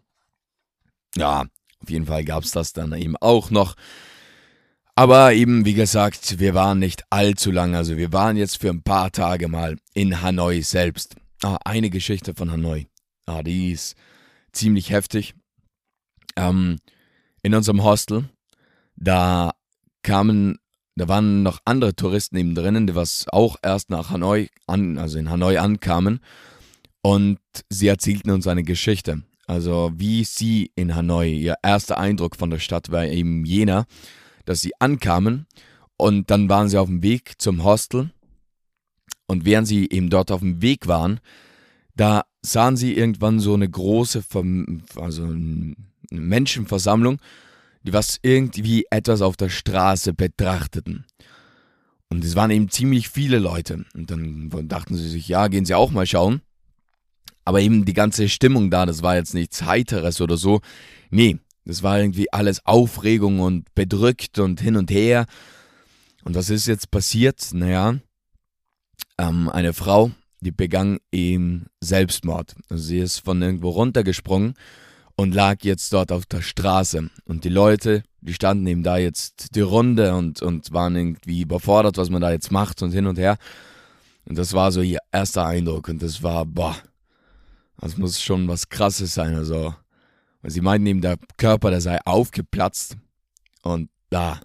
Ja, 1.16 1.46
auf 1.80 1.90
jeden 1.90 2.06
Fall 2.06 2.24
gab 2.24 2.44
es 2.44 2.52
das 2.52 2.72
dann 2.72 2.92
eben 2.92 3.16
auch 3.16 3.50
noch. 3.50 3.74
Aber 4.94 5.32
eben, 5.32 5.64
wie 5.64 5.74
gesagt, 5.74 6.40
wir 6.40 6.54
waren 6.54 6.80
nicht 6.80 7.04
allzu 7.10 7.50
lang. 7.50 7.74
Also 7.74 7.96
wir 7.96 8.12
waren 8.12 8.36
jetzt 8.36 8.60
für 8.60 8.70
ein 8.70 8.82
paar 8.82 9.12
Tage 9.12 9.48
mal 9.48 9.78
in 9.94 10.22
Hanoi 10.22 10.60
selbst. 10.62 11.16
Ah, 11.42 11.58
eine 11.64 11.88
Geschichte 11.88 12.34
von 12.34 12.50
Hanoi. 12.50 12.86
Ah, 13.26 13.42
die 13.42 13.70
ist 13.70 13.96
ziemlich 14.52 14.90
heftig. 14.90 15.34
Ähm, 16.34 16.78
in 17.42 17.54
unserem 17.54 17.84
Hostel, 17.84 18.28
da 18.96 19.52
kamen, 20.02 20.58
da 20.96 21.08
waren 21.08 21.42
noch 21.42 21.60
andere 21.64 21.94
Touristen 21.94 22.36
eben 22.36 22.54
drinnen, 22.54 22.86
die 22.86 22.94
was 22.94 23.26
auch 23.28 23.56
erst 23.62 23.90
nach 23.90 24.10
Hanoi 24.10 24.48
an, 24.66 24.98
also 24.98 25.18
in 25.18 25.30
Hanoi 25.30 25.58
ankamen. 25.58 26.20
Und 27.02 27.38
sie 27.70 27.88
erzählten 27.88 28.30
uns 28.30 28.46
eine 28.46 28.64
Geschichte. 28.64 29.22
Also 29.46 29.92
wie 29.94 30.24
sie 30.24 30.72
in 30.74 30.94
Hanoi, 30.94 31.32
ihr 31.32 31.56
erster 31.62 31.98
Eindruck 31.98 32.36
von 32.36 32.50
der 32.50 32.58
Stadt 32.58 32.90
war 32.90 33.06
eben 33.06 33.44
jener, 33.44 33.86
dass 34.44 34.60
sie 34.60 34.72
ankamen 34.78 35.46
und 35.96 36.30
dann 36.30 36.48
waren 36.48 36.68
sie 36.68 36.78
auf 36.78 36.88
dem 36.88 37.02
Weg 37.02 37.34
zum 37.38 37.64
Hostel. 37.64 38.10
Und 39.26 39.44
während 39.44 39.68
sie 39.68 39.88
eben 39.90 40.10
dort 40.10 40.30
auf 40.30 40.40
dem 40.40 40.62
Weg 40.62 40.86
waren, 40.86 41.20
da 41.94 42.24
sahen 42.40 42.76
sie 42.76 42.94
irgendwann 42.94 43.40
so 43.40 43.54
eine 43.54 43.68
große, 43.68 44.24
also 44.96 45.24
eine 45.24 45.74
Menschenversammlung 46.10 47.18
die 47.82 47.92
was 47.92 48.18
irgendwie 48.22 48.84
etwas 48.90 49.22
auf 49.22 49.36
der 49.36 49.48
Straße 49.48 50.14
betrachteten. 50.14 51.06
Und 52.10 52.24
es 52.24 52.34
waren 52.34 52.50
eben 52.50 52.70
ziemlich 52.70 53.08
viele 53.08 53.38
Leute. 53.38 53.84
Und 53.94 54.10
dann 54.10 54.50
dachten 54.68 54.96
sie 54.96 55.08
sich, 55.08 55.28
ja, 55.28 55.48
gehen 55.48 55.64
sie 55.64 55.74
auch 55.74 55.90
mal 55.90 56.06
schauen. 56.06 56.40
Aber 57.44 57.60
eben 57.60 57.84
die 57.84 57.94
ganze 57.94 58.28
Stimmung 58.28 58.70
da, 58.70 58.86
das 58.86 59.02
war 59.02 59.16
jetzt 59.16 59.34
nichts 59.34 59.62
Heiteres 59.62 60.20
oder 60.20 60.36
so. 60.36 60.60
Nee, 61.10 61.38
das 61.64 61.82
war 61.82 61.98
irgendwie 62.00 62.32
alles 62.32 62.64
Aufregung 62.66 63.40
und 63.40 63.74
bedrückt 63.74 64.38
und 64.38 64.60
hin 64.60 64.76
und 64.76 64.90
her. 64.90 65.26
Und 66.24 66.34
was 66.34 66.50
ist 66.50 66.66
jetzt 66.66 66.90
passiert? 66.90 67.50
Naja, 67.52 67.98
ähm, 69.18 69.48
eine 69.48 69.72
Frau, 69.72 70.10
die 70.40 70.50
begann 70.50 70.98
eben 71.12 71.66
Selbstmord. 71.80 72.54
Also 72.68 72.84
sie 72.84 72.98
ist 72.98 73.18
von 73.18 73.40
irgendwo 73.40 73.70
runtergesprungen 73.70 74.54
und 75.18 75.34
lag 75.34 75.56
jetzt 75.62 75.92
dort 75.92 76.12
auf 76.12 76.26
der 76.26 76.42
Straße. 76.42 77.10
Und 77.24 77.42
die 77.42 77.48
Leute, 77.48 78.04
die 78.20 78.34
standen 78.34 78.68
eben 78.68 78.84
da 78.84 78.98
jetzt 78.98 79.56
die 79.56 79.62
Runde 79.62 80.14
und, 80.14 80.40
und 80.42 80.72
waren 80.72 80.94
irgendwie 80.94 81.40
überfordert, 81.40 81.96
was 81.96 82.08
man 82.08 82.22
da 82.22 82.30
jetzt 82.30 82.52
macht 82.52 82.82
und 82.82 82.92
hin 82.92 83.08
und 83.08 83.18
her. 83.18 83.36
Und 84.26 84.38
das 84.38 84.52
war 84.52 84.70
so 84.70 84.80
ihr 84.80 85.00
erster 85.10 85.44
Eindruck. 85.44 85.88
Und 85.88 86.02
das 86.02 86.22
war, 86.22 86.46
boah, 86.46 86.76
das 87.80 87.96
muss 87.96 88.22
schon 88.22 88.46
was 88.46 88.68
Krasses 88.68 89.12
sein. 89.12 89.34
Also, 89.34 89.74
weil 90.40 90.52
sie 90.52 90.60
meinten 90.60 90.86
eben, 90.86 91.00
der 91.00 91.18
Körper, 91.36 91.70
der 91.70 91.80
sei 91.80 91.98
aufgeplatzt. 92.04 92.96
Und 93.62 93.90
da, 94.10 94.40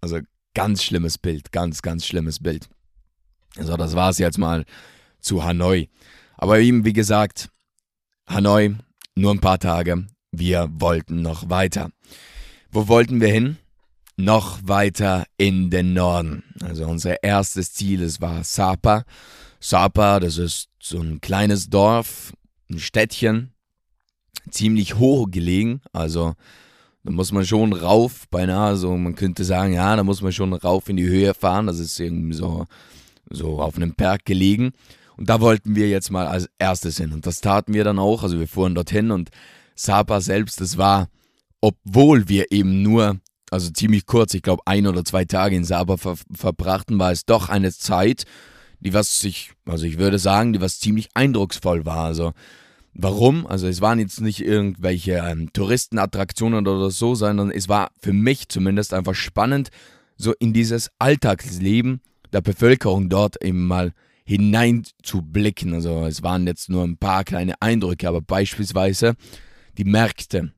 also 0.00 0.20
ganz 0.54 0.82
schlimmes 0.82 1.18
Bild, 1.18 1.52
ganz, 1.52 1.82
ganz 1.82 2.06
schlimmes 2.06 2.42
Bild. 2.42 2.70
Also, 3.58 3.76
das 3.76 3.94
war 3.94 4.08
es 4.08 4.16
jetzt 4.16 4.38
mal 4.38 4.64
zu 5.20 5.44
Hanoi. 5.44 5.90
Aber 6.38 6.60
eben, 6.60 6.86
wie 6.86 6.94
gesagt, 6.94 7.50
Hanoi, 8.26 8.74
nur 9.16 9.30
ein 9.30 9.40
paar 9.40 9.58
Tage, 9.58 10.06
wir 10.38 10.68
wollten 10.72 11.22
noch 11.22 11.48
weiter. 11.50 11.90
Wo 12.70 12.88
wollten 12.88 13.20
wir 13.20 13.28
hin? 13.28 13.56
Noch 14.16 14.60
weiter 14.64 15.24
in 15.36 15.70
den 15.70 15.92
Norden. 15.92 16.44
Also 16.62 16.86
unser 16.86 17.22
erstes 17.22 17.72
Ziel, 17.72 18.02
es 18.02 18.20
war 18.20 18.44
Sapa. 18.44 19.04
Sapa, 19.60 20.20
das 20.20 20.38
ist 20.38 20.68
so 20.80 21.00
ein 21.00 21.20
kleines 21.20 21.70
Dorf, 21.70 22.32
ein 22.70 22.78
Städtchen, 22.78 23.52
ziemlich 24.50 24.96
hoch 24.96 25.30
gelegen. 25.30 25.80
Also 25.92 26.34
da 27.02 27.12
muss 27.12 27.32
man 27.32 27.44
schon 27.44 27.72
rauf, 27.72 28.28
beinahe 28.30 28.76
so, 28.76 28.96
man 28.96 29.14
könnte 29.14 29.44
sagen, 29.44 29.74
ja, 29.74 29.94
da 29.96 30.04
muss 30.04 30.22
man 30.22 30.32
schon 30.32 30.52
rauf 30.52 30.88
in 30.88 30.96
die 30.96 31.06
Höhe 31.06 31.34
fahren. 31.34 31.66
Das 31.66 31.78
ist 31.78 31.98
irgendwie 32.00 32.34
so, 32.34 32.66
so 33.30 33.60
auf 33.60 33.76
einem 33.76 33.94
Berg 33.94 34.24
gelegen. 34.24 34.72
Und 35.16 35.28
da 35.28 35.40
wollten 35.40 35.76
wir 35.76 35.88
jetzt 35.88 36.10
mal 36.10 36.26
als 36.26 36.48
erstes 36.58 36.96
hin. 36.96 37.12
Und 37.12 37.26
das 37.26 37.40
taten 37.40 37.74
wir 37.74 37.84
dann 37.84 37.98
auch. 37.98 38.22
Also 38.22 38.38
wir 38.38 38.48
fuhren 38.48 38.74
dorthin 38.74 39.10
und 39.10 39.30
Sapa 39.74 40.20
selbst, 40.20 40.60
das 40.60 40.78
war, 40.78 41.08
obwohl 41.60 42.28
wir 42.28 42.52
eben 42.52 42.82
nur, 42.82 43.20
also 43.50 43.70
ziemlich 43.70 44.06
kurz, 44.06 44.34
ich 44.34 44.42
glaube 44.42 44.62
ein 44.66 44.86
oder 44.86 45.04
zwei 45.04 45.24
Tage 45.24 45.56
in 45.56 45.64
Sapa 45.64 45.96
ver 45.96 46.16
verbrachten, 46.32 46.98
war 46.98 47.12
es 47.12 47.24
doch 47.24 47.48
eine 47.48 47.72
Zeit, 47.72 48.24
die 48.80 48.92
was 48.92 49.20
sich, 49.20 49.52
also 49.64 49.86
ich 49.86 49.98
würde 49.98 50.18
sagen, 50.18 50.52
die 50.52 50.60
was 50.60 50.78
ziemlich 50.78 51.08
eindrucksvoll 51.14 51.86
war. 51.86 52.04
Also 52.04 52.32
warum? 52.92 53.46
Also 53.46 53.66
es 53.66 53.80
waren 53.80 53.98
jetzt 53.98 54.20
nicht 54.20 54.40
irgendwelche 54.44 55.12
ähm, 55.14 55.52
Touristenattraktionen 55.52 56.66
oder 56.66 56.90
so, 56.90 57.14
sondern 57.14 57.50
es 57.50 57.68
war 57.68 57.90
für 57.98 58.12
mich 58.12 58.48
zumindest 58.48 58.94
einfach 58.94 59.14
spannend, 59.14 59.70
so 60.16 60.32
in 60.38 60.52
dieses 60.52 60.90
Alltagsleben 60.98 62.00
der 62.32 62.40
Bevölkerung 62.40 63.08
dort 63.08 63.42
eben 63.42 63.66
mal 63.66 63.92
hineinzublicken. 64.24 65.74
Also 65.74 66.06
es 66.06 66.22
waren 66.22 66.46
jetzt 66.46 66.68
nur 66.68 66.84
ein 66.84 66.96
paar 66.96 67.24
kleine 67.24 67.60
Eindrücke, 67.60 68.08
aber 68.08 68.20
beispielsweise 68.20 69.14
die 69.78 69.84
Märkte. 69.84 70.52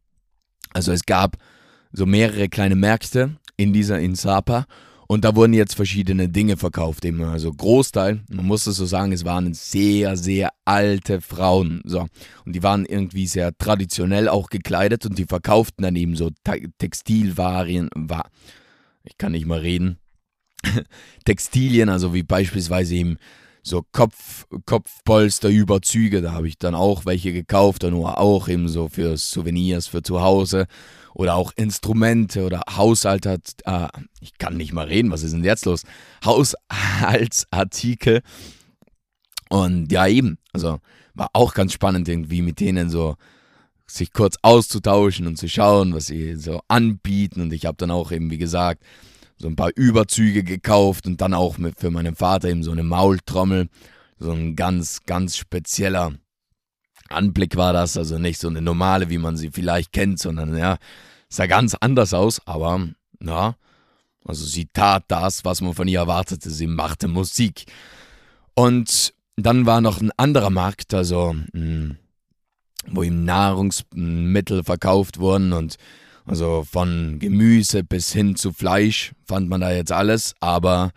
Also 0.73 0.93
es 0.93 1.07
gab 1.07 1.37
so 1.93 2.07
mehrere 2.07 2.49
kleine 2.49 2.77
Märkte 2.77 3.37
in 3.57 3.73
dieser 3.73 3.99
in 4.01 4.15
Sapa 4.15 4.67
und 5.09 5.25
da 5.25 5.37
wurden 5.37 5.53
jetzt 5.53 5.75
verschiedene 5.75 6.29
Dinge 6.29 6.57
verkauft. 6.57 7.05
Eben 7.05 7.23
also 7.23 7.53
Großteil, 7.53 8.23
man 8.29 8.45
muss 8.45 8.67
es 8.67 8.77
so 8.77 8.87
sagen, 8.87 9.13
es 9.13 9.25
waren 9.25 9.55
sehr, 9.55 10.17
sehr 10.17 10.51
alte 10.65 11.21
Frauen. 11.21 11.81
So. 11.85 12.07
Und 12.45 12.55
die 12.55 12.63
waren 12.63 12.85
irgendwie 12.85 13.27
sehr 13.27 13.57
traditionell 13.57 14.29
auch 14.29 14.49
gekleidet 14.49 15.07
und 15.07 15.19
die 15.19 15.27
verkauften 15.27 15.85
dann 15.85 15.97
eben 15.97 16.17
so 16.17 16.31
Textilwaren. 16.79 17.89
Ich 19.05 19.17
kann 19.17 19.33
nicht 19.33 19.47
mal 19.47 19.61
reden. 19.61 19.99
Textilien, 21.25 21.89
also 21.89 22.13
wie 22.13 22.25
beispielsweise 22.25 22.97
eben 22.97 23.19
so 23.67 23.85
Kopf, 23.91 24.47
Kopfpolsterüberzüge, 24.65 26.23
da 26.23 26.33
habe 26.33 26.47
ich 26.47 26.57
dann 26.57 26.77
auch 26.77 27.05
welche 27.05 27.33
gekauft, 27.33 27.83
nur 27.83 28.19
auch 28.19 28.49
eben 28.49 28.69
so 28.69 28.89
für 28.89 29.17
Souvenirs 29.17 29.89
für 29.89 30.03
zu 30.03 30.21
Hause 30.21 30.67
oder 31.15 31.35
auch 31.35 31.51
Instrumente 31.57 32.45
oder 32.45 32.63
Haushalt, 32.77 33.27
äh, 33.27 33.89
ich 34.21 34.39
kann 34.39 34.57
nicht 34.57 34.73
mal 34.73 34.87
reden, 34.87 35.11
was 35.11 35.25
ist 35.25 35.33
denn 35.33 35.43
jetzt 35.43 35.67
los? 35.67 35.83
Haushaltsartikel. 36.25 38.23
Und 39.49 39.91
ja, 39.91 40.07
eben, 40.07 40.39
also 40.53 40.79
war 41.15 41.31
auch 41.33 41.55
ganz 41.55 41.73
spannend 41.73 42.09
irgendwie 42.09 42.43
mit 42.43 42.61
denen 42.61 42.89
so 42.89 43.17
sich 43.89 44.13
kurz 44.13 44.37
auszutauschen 44.43 45.27
und 45.27 45.39
zu 45.39 45.49
schauen, 45.49 45.93
was 45.93 46.07
sie 46.07 46.37
so 46.37 46.61
anbieten. 46.69 47.41
Und 47.41 47.53
ich 47.53 47.67
habe 47.67 47.77
dann 47.79 47.91
auch 47.91 48.13
eben, 48.13 48.31
wie 48.31 48.39
gesagt, 48.39 48.85
so 49.39 49.49
ein 49.49 49.57
paar 49.57 49.71
Überzüge 49.75 50.43
gekauft 50.43 51.07
und 51.07 51.21
dann 51.21 51.35
auch 51.35 51.59
mit, 51.59 51.79
für 51.79 51.91
meinen 51.91 52.17
Vater 52.17 52.49
eben 52.49 52.63
so 52.63 52.73
eine 52.73 52.83
Maultrommel. 52.83 53.69
So 54.19 54.33
ein 54.33 54.57
ganz, 54.57 55.03
ganz 55.05 55.37
spezieller 55.37 56.15
Anblick 57.09 57.57
war 57.57 57.73
das. 57.73 57.97
Also 57.97 58.19
nicht 58.19 58.41
so 58.41 58.49
eine 58.49 58.63
normale, 58.63 59.11
wie 59.11 59.19
man 59.19 59.37
sie 59.37 59.51
vielleicht 59.51 59.93
kennt, 59.93 60.19
sondern 60.19 60.57
ja, 60.57 60.79
sah 61.29 61.47
ganz 61.47 61.75
anders 61.75 62.15
aus, 62.15 62.41
aber 62.47 62.89
ja, 63.21 63.57
also 64.25 64.45
sie 64.45 64.67
tat 64.73 65.05
das, 65.09 65.45
was 65.45 65.61
man 65.61 65.75
von 65.75 65.87
ihr 65.87 66.01
erwartete. 66.01 66.51
Sie 66.51 66.67
machte 66.67 67.07
Musik. 67.07 67.67
Und 68.55 69.15
dann 69.37 69.67
war 69.67 69.81
noch 69.81 70.01
ein 70.01 70.11
anderer 70.17 70.51
Markt, 70.51 70.95
also 70.95 71.35
mh, 71.35 71.43
hm, 71.53 71.97
wo 72.89 73.03
ihm 73.03 73.25
Nahrungsmittel 73.25 74.65
verkauft 74.65 75.19
wurden 75.19 75.53
und 75.53 75.77
also 76.27 76.67
von 76.69 77.19
Gemüse 77.21 77.85
bis 77.85 78.13
hin 78.13 78.37
zu 78.37 78.53
Fleisch 78.53 79.13
fand 79.25 79.49
man 79.49 79.61
da 79.61 79.71
jetzt 79.71 79.93
alles, 79.93 80.35
aber 80.41 80.91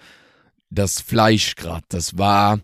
das 0.69 1.01
Fleisch 1.01 1.55
gerade, 1.55 1.85
das 1.89 2.17
war, 2.17 2.59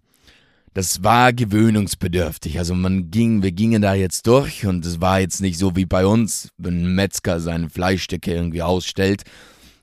das 0.73 1.03
war 1.03 1.31
gewöhnungsbedürftig. 1.31 2.57
Also 2.57 2.73
man 2.75 3.11
ging, 3.11 3.43
wir 3.43 3.51
gingen 3.51 3.81
da 3.81 3.93
jetzt 3.93 4.27
durch 4.27 4.65
und 4.65 4.85
es 4.85 4.99
war 4.99 5.19
jetzt 5.19 5.41
nicht 5.41 5.57
so 5.57 5.75
wie 5.75 5.85
bei 5.85 6.05
uns, 6.05 6.49
wenn 6.57 6.83
ein 6.83 6.95
Metzger 6.95 7.39
seine 7.39 7.69
Fleischstücke 7.69 8.33
irgendwie 8.33 8.61
ausstellt, 8.61 9.23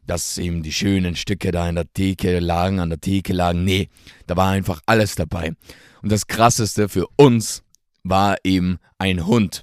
dass 0.06 0.36
eben 0.38 0.62
die 0.62 0.72
schönen 0.72 1.14
Stücke 1.14 1.52
da 1.52 1.68
in 1.68 1.76
der 1.76 1.92
Theke 1.92 2.40
lagen, 2.40 2.80
an 2.80 2.90
der 2.90 3.00
Theke 3.00 3.32
lagen. 3.32 3.64
Nee, 3.64 3.88
da 4.26 4.36
war 4.36 4.50
einfach 4.50 4.80
alles 4.86 5.14
dabei. 5.14 5.52
Und 6.02 6.10
das 6.10 6.26
krasseste 6.26 6.88
für 6.88 7.06
uns 7.16 7.62
war 8.02 8.36
eben 8.42 8.78
ein 8.98 9.26
Hund. 9.26 9.62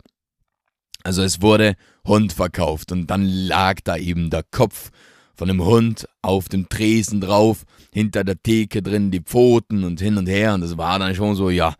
Also 1.03 1.21
es 1.23 1.41
wurde 1.41 1.75
Hund 2.09 2.33
verkauft 2.33 2.91
und 2.91 3.07
dann 3.07 3.23
lag 3.23 3.79
da 3.85 3.95
eben 3.95 4.29
der 4.29 4.43
Kopf 4.43 4.91
von 5.35 5.49
einem 5.49 5.63
Hund 5.63 6.09
auf 6.21 6.49
dem 6.49 6.67
Tresen 6.67 7.21
drauf, 7.21 7.63
hinter 7.93 8.25
der 8.25 8.43
Theke 8.43 8.81
drin 8.81 9.11
die 9.11 9.21
Pfoten 9.21 9.85
und 9.85 10.01
hin 10.01 10.17
und 10.17 10.27
her 10.27 10.53
und 10.53 10.61
das 10.61 10.77
war 10.77 10.99
dann 10.99 11.15
schon 11.15 11.35
so, 11.35 11.49
ja, 11.49 11.75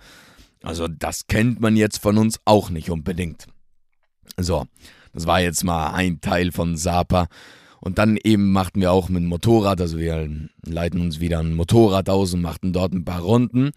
also 0.64 0.88
das 0.88 1.28
kennt 1.28 1.60
man 1.60 1.76
jetzt 1.76 1.98
von 1.98 2.18
uns 2.18 2.40
auch 2.46 2.70
nicht 2.70 2.90
unbedingt. 2.90 3.48
So, 4.38 4.66
das 5.14 5.26
war 5.26 5.42
jetzt 5.42 5.64
mal 5.64 5.92
ein 5.92 6.22
Teil 6.22 6.52
von 6.52 6.78
Sapa. 6.78 7.28
Und 7.82 7.98
dann 7.98 8.18
eben 8.18 8.52
machten 8.52 8.82
wir 8.82 8.92
auch 8.92 9.08
mit 9.08 9.24
dem 9.24 9.30
Motorrad, 9.30 9.80
also 9.80 9.98
wir 9.98 10.30
leiten 10.66 11.00
uns 11.00 11.22
wieder 11.22 11.40
ein 11.40 11.56
Motorrad 11.56 12.10
aus 12.10 12.34
und 12.34 12.42
machten 12.42 12.74
dort 12.74 12.94
ein 12.94 13.06
paar 13.06 13.22
Runden. 13.22 13.72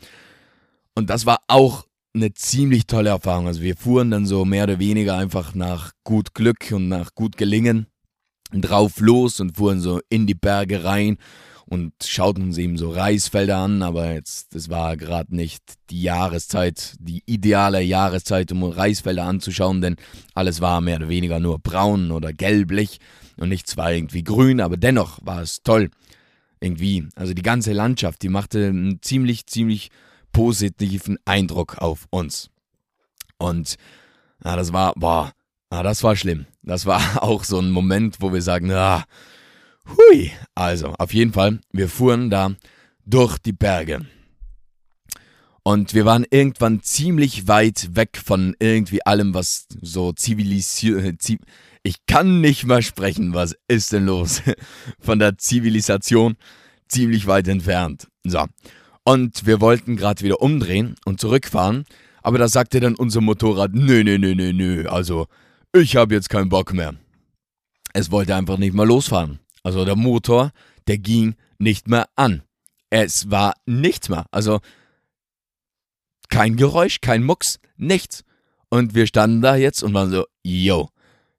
Und 0.94 1.08
das 1.08 1.24
war 1.24 1.38
auch 1.46 1.86
eine 2.14 2.32
ziemlich 2.34 2.86
tolle 2.86 3.10
Erfahrung. 3.10 3.46
Also 3.46 3.62
wir 3.62 3.76
fuhren 3.76 4.10
dann 4.10 4.26
so 4.26 4.44
mehr 4.44 4.64
oder 4.64 4.78
weniger 4.78 5.16
einfach 5.16 5.54
nach 5.54 5.92
gut 6.04 6.34
Glück 6.34 6.70
und 6.72 6.88
nach 6.88 7.14
gut 7.14 7.36
Gelingen 7.36 7.86
drauf 8.52 9.00
los 9.00 9.40
und 9.40 9.56
fuhren 9.56 9.80
so 9.80 10.00
in 10.08 10.26
die 10.26 10.34
Berge 10.34 10.84
rein 10.84 11.16
und 11.66 11.94
schauten 12.04 12.42
uns 12.42 12.58
eben 12.58 12.76
so 12.76 12.90
Reisfelder 12.90 13.56
an, 13.56 13.82
aber 13.82 14.12
jetzt, 14.12 14.54
das 14.54 14.68
war 14.68 14.96
gerade 14.98 15.34
nicht 15.34 15.62
die 15.88 16.02
Jahreszeit, 16.02 16.96
die 16.98 17.22
ideale 17.24 17.80
Jahreszeit, 17.80 18.52
um 18.52 18.62
Reisfelder 18.62 19.24
anzuschauen, 19.24 19.80
denn 19.80 19.96
alles 20.34 20.60
war 20.60 20.82
mehr 20.82 20.96
oder 20.96 21.08
weniger 21.08 21.40
nur 21.40 21.58
braun 21.58 22.10
oder 22.10 22.34
gelblich 22.34 22.98
und 23.38 23.48
nichts 23.48 23.78
war 23.78 23.90
irgendwie 23.90 24.22
grün, 24.22 24.60
aber 24.60 24.76
dennoch 24.76 25.18
war 25.24 25.40
es 25.40 25.62
toll. 25.62 25.88
Irgendwie, 26.60 27.08
also 27.16 27.32
die 27.32 27.42
ganze 27.42 27.72
Landschaft, 27.72 28.22
die 28.22 28.28
machte 28.28 28.66
einen 28.66 29.00
ziemlich, 29.00 29.46
ziemlich 29.46 29.90
positiven 30.32 31.18
Eindruck 31.24 31.78
auf 31.78 32.06
uns. 32.10 32.50
Und 33.38 33.76
ja, 34.44 34.56
das 34.56 34.72
war, 34.72 34.94
boah, 34.94 35.32
ja, 35.70 35.82
das 35.82 36.02
war 36.02 36.16
schlimm. 36.16 36.46
Das 36.62 36.86
war 36.86 37.00
auch 37.22 37.44
so 37.44 37.58
ein 37.58 37.70
Moment, 37.70 38.16
wo 38.20 38.32
wir 38.32 38.42
sagen, 38.42 38.70
ja, 38.70 39.04
hui. 39.88 40.32
Also, 40.54 40.94
auf 40.98 41.14
jeden 41.14 41.32
Fall, 41.32 41.60
wir 41.72 41.88
fuhren 41.88 42.30
da 42.30 42.54
durch 43.04 43.38
die 43.38 43.52
Berge. 43.52 44.06
Und 45.64 45.94
wir 45.94 46.04
waren 46.04 46.26
irgendwann 46.28 46.82
ziemlich 46.82 47.46
weit 47.46 47.94
weg 47.94 48.20
von 48.22 48.56
irgendwie 48.58 49.04
allem, 49.06 49.32
was 49.32 49.66
so 49.80 50.12
zivilisiert. 50.12 51.20
Ich 51.84 51.96
kann 52.06 52.40
nicht 52.40 52.64
mal 52.64 52.82
sprechen, 52.82 53.32
was 53.32 53.56
ist 53.68 53.92
denn 53.92 54.06
los? 54.06 54.42
Von 54.98 55.20
der 55.20 55.38
Zivilisation 55.38 56.36
ziemlich 56.88 57.26
weit 57.26 57.46
entfernt. 57.46 58.08
So. 58.24 58.46
Und 59.04 59.46
wir 59.46 59.60
wollten 59.60 59.96
gerade 59.96 60.22
wieder 60.22 60.40
umdrehen 60.40 60.94
und 61.04 61.20
zurückfahren, 61.20 61.84
aber 62.22 62.38
da 62.38 62.48
sagte 62.48 62.80
dann 62.80 62.94
unser 62.94 63.20
Motorrad, 63.20 63.72
nö, 63.74 64.04
nö, 64.04 64.18
nö, 64.18 64.34
nö, 64.34 64.52
nö, 64.52 64.88
also 64.88 65.26
ich 65.74 65.96
habe 65.96 66.14
jetzt 66.14 66.28
keinen 66.28 66.48
Bock 66.48 66.72
mehr. 66.72 66.94
Es 67.94 68.10
wollte 68.10 68.36
einfach 68.36 68.58
nicht 68.58 68.74
mehr 68.74 68.86
losfahren. 68.86 69.40
Also 69.62 69.84
der 69.84 69.96
Motor, 69.96 70.52
der 70.86 70.98
ging 70.98 71.34
nicht 71.58 71.88
mehr 71.88 72.06
an. 72.16 72.42
Es 72.90 73.30
war 73.30 73.54
nichts 73.66 74.08
mehr. 74.08 74.26
Also 74.30 74.60
kein 76.28 76.56
Geräusch, 76.56 77.00
kein 77.00 77.24
Mucks, 77.24 77.58
nichts. 77.76 78.24
Und 78.68 78.94
wir 78.94 79.06
standen 79.06 79.42
da 79.42 79.56
jetzt 79.56 79.82
und 79.82 79.94
waren 79.94 80.10
so, 80.10 80.24
yo, 80.42 80.88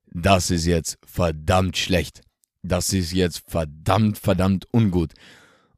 das 0.08 0.52
ist 0.52 0.66
jetzt 0.66 0.98
verdammt 1.06 1.78
schlecht. 1.78 2.22
Das 2.62 2.94
ist 2.94 3.12
jetzt 3.12 3.44
verdammt, 3.48 4.18
verdammt 4.18 4.68
ungut. 4.72 5.14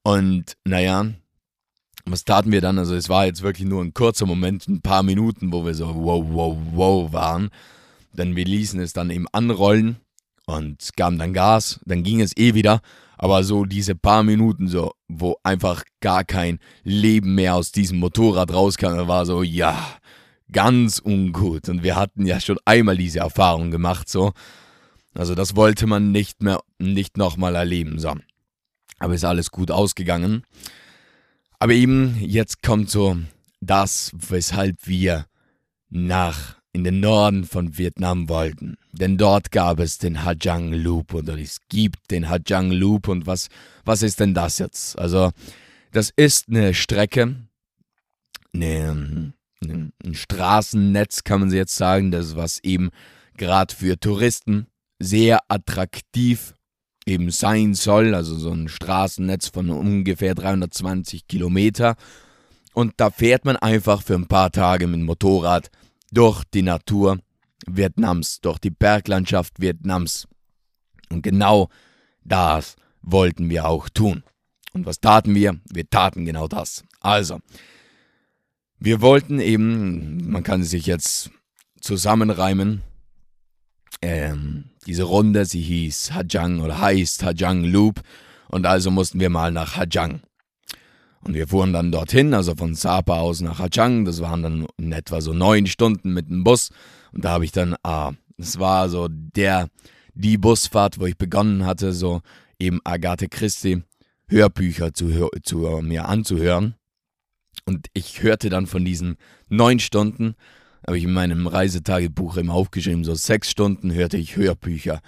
Und 0.04 0.58
naja, 0.66 1.14
was 2.06 2.24
taten 2.24 2.52
wir 2.52 2.62
dann? 2.62 2.78
Also 2.78 2.96
es 2.96 3.10
war 3.10 3.26
jetzt 3.26 3.42
wirklich 3.42 3.68
nur 3.68 3.84
ein 3.84 3.94
kurzer 3.94 4.26
Moment, 4.26 4.68
ein 4.68 4.82
paar 4.82 5.04
Minuten, 5.04 5.52
wo 5.52 5.66
wir 5.66 5.74
so 5.74 5.88
wow, 5.96 6.24
wow, 6.28 6.58
wow 6.72 7.14
waren. 7.14 7.50
Denn 8.14 8.36
wir 8.36 8.46
ließen 8.46 8.80
es 8.80 8.94
dann 8.94 9.10
eben 9.10 9.28
anrollen 9.32 9.98
und 10.46 10.92
gaben 10.96 11.18
dann 11.18 11.34
Gas, 11.34 11.80
dann 11.86 12.04
ging 12.04 12.22
es 12.22 12.38
eh 12.38 12.54
wieder. 12.54 12.82
Aber 13.18 13.44
so 13.44 13.66
diese 13.66 13.96
paar 13.96 14.24
Minuten, 14.24 14.68
so, 14.68 14.94
wo 15.08 15.38
einfach 15.44 15.84
gar 16.02 16.24
kein 16.24 16.60
Leben 16.84 17.36
mehr 17.36 17.56
aus 17.56 17.72
diesem 17.72 18.00
Motorrad 18.00 18.54
rauskam, 18.54 19.08
war 19.08 19.26
so, 19.26 19.42
ja, 19.42 19.78
ganz 20.52 21.00
ungut. 21.00 21.70
Und 21.70 21.84
wir 21.84 21.96
hatten 21.96 22.26
ja 22.26 22.40
schon 22.40 22.58
einmal 22.66 22.98
diese 22.98 23.20
Erfahrung 23.20 23.72
gemacht, 23.72 24.10
so. 24.10 24.34
Also 25.14 25.34
das 25.34 25.56
wollte 25.56 25.88
man 25.88 26.12
nicht 26.12 26.44
mehr, 26.44 26.60
nicht 26.78 27.18
nochmal 27.18 27.56
erleben, 27.56 28.00
so. 28.00 28.14
Aber 29.00 29.14
ist 29.14 29.24
alles 29.24 29.50
gut 29.50 29.72
ausgegangen. 29.72 30.44
Aber 31.60 31.74
eben, 31.74 32.18
jetzt 32.20 32.62
kommt 32.62 32.90
so 32.90 33.18
das, 33.62 34.12
weshalb 34.14 34.88
wir 34.88 35.26
nach 35.90 36.56
in 36.74 36.84
den 36.84 37.00
Norden 37.00 37.46
von 37.46 37.78
Vietnam 37.78 38.28
wollten. 38.28 38.76
Denn 38.92 39.18
dort 39.18 39.52
gab 39.52 39.80
es 39.80 39.98
den 39.98 40.26
Hajang 40.26 40.74
Loop 40.74 41.14
oder 41.14 41.38
es 41.38 41.60
gibt 41.70 42.12
den 42.12 42.28
Hajang 42.28 42.70
Loop 42.72 43.08
und 43.08 43.26
was, 43.26 43.48
was 43.86 44.02
ist 44.02 44.20
denn 44.20 44.34
das 44.34 44.58
jetzt? 44.58 45.00
Also, 45.00 45.32
das 45.92 46.12
ist 46.14 46.50
eine 46.50 46.74
Strecke, 46.74 47.36
eine, 48.54 49.34
ein 49.64 49.94
Straßennetz 50.14 51.24
kann 51.24 51.40
man 51.40 51.52
jetzt 51.52 51.78
sagen, 51.78 52.12
das 52.12 52.36
was 52.36 52.60
eben 52.64 52.90
gerade 53.38 53.74
für 53.74 53.98
Touristen 53.98 54.68
sehr 55.00 55.40
attraktiv 55.48 56.54
eben 57.06 57.30
sein 57.32 57.74
soll, 57.74 58.16
also 58.16 58.36
so 58.36 58.52
ein 58.52 58.68
Straßennetz 58.68 59.50
von 59.50 59.70
ungefähr 59.70 60.36
320 60.36 61.28
Kilometer. 61.28 61.96
Und 62.74 62.94
da 62.98 63.10
fährt 63.10 63.46
man 63.46 63.56
einfach 63.56 64.02
für 64.02 64.16
ein 64.16 64.28
paar 64.28 64.52
Tage 64.52 64.88
mit 64.88 65.00
dem 65.00 65.06
Motorrad 65.06 65.70
durch 66.12 66.44
die 66.54 66.62
Natur 66.62 67.20
Vietnams, 67.68 68.42
durch 68.42 68.60
die 68.60 68.70
Berglandschaft 68.70 69.60
Vietnams. 69.60 70.28
Und 71.10 71.22
genau 71.22 71.70
das 72.24 72.76
wollten 73.02 73.50
wir 73.50 73.66
auch 73.68 73.90
tun. 73.90 74.24
Und 74.74 74.86
was 74.86 75.00
taten 75.00 75.36
wir? 75.36 75.60
Wir 75.72 75.90
taten 75.90 76.26
genau 76.26 76.48
das. 76.48 76.84
Also, 77.00 77.40
wir 78.78 79.02
wollten 79.02 79.40
eben, 79.40 80.30
man 80.30 80.44
kann 80.44 80.64
sich 80.64 80.86
jetzt 80.86 81.32
zusammenreimen, 81.80 82.82
ähm, 84.02 84.72
diese 84.86 85.04
Runde, 85.04 85.46
sie 85.46 85.62
hieß 85.62 86.14
Hajang 86.14 86.62
oder 86.62 86.80
heißt 86.80 87.24
Hajang 87.24 87.64
Loop 87.64 88.02
und 88.50 88.66
also 88.66 88.92
mussten 88.92 89.20
wir 89.20 89.30
mal 89.30 89.52
nach 89.52 89.78
Hajang. 89.78 90.22
Und 91.26 91.34
wir 91.34 91.48
fuhren 91.48 91.74
dann 91.74 91.92
dorthin, 91.92 92.36
also 92.36 92.56
von 92.56 92.76
Sapa 92.76 93.18
aus 93.18 93.42
nach 93.42 93.58
Hachang. 93.58 94.06
Das 94.06 94.22
waren 94.22 94.44
dann 94.44 94.68
in 94.78 94.92
etwa 94.92 95.22
so 95.22 95.34
neun 95.34 95.66
Stunden 95.66 96.14
mit 96.14 96.30
dem 96.30 96.44
Bus. 96.44 96.70
Und 97.14 97.26
da 97.26 97.32
habe 97.32 97.46
ich 97.46 97.52
dann, 97.52 97.76
ah, 97.82 98.12
das 98.38 98.60
war 98.60 98.90
so 98.90 99.08
der, 99.10 99.70
die 100.14 100.38
Busfahrt, 100.38 101.00
wo 101.00 101.08
ich 101.08 101.18
begonnen 101.18 101.66
hatte, 101.66 101.94
so 101.94 102.22
eben 102.60 102.80
Agathe 102.84 103.28
Christie 103.28 103.82
Hörbücher 104.28 104.94
zu, 104.94 105.30
zu 105.44 105.68
uh, 105.68 105.82
mir 105.82 106.08
anzuhören. 106.08 106.76
Und 107.66 107.88
ich 107.94 108.22
hörte 108.22 108.50
dann 108.50 108.68
von 108.68 108.86
diesen 108.86 109.18
neun 109.50 109.80
Stunden, 109.80 110.36
habe 110.88 110.98
ich 110.98 111.04
in 111.04 111.14
meinem 111.14 111.48
Reisetagebuch 111.48 112.38
immer 112.38 112.54
aufgeschrieben, 112.54 113.04
so 113.04 113.16
sechs 113.16 113.50
Stunden 113.50 113.94
hörte 113.94 114.18
ich 114.18 114.36
Hörbücher. 114.36 115.02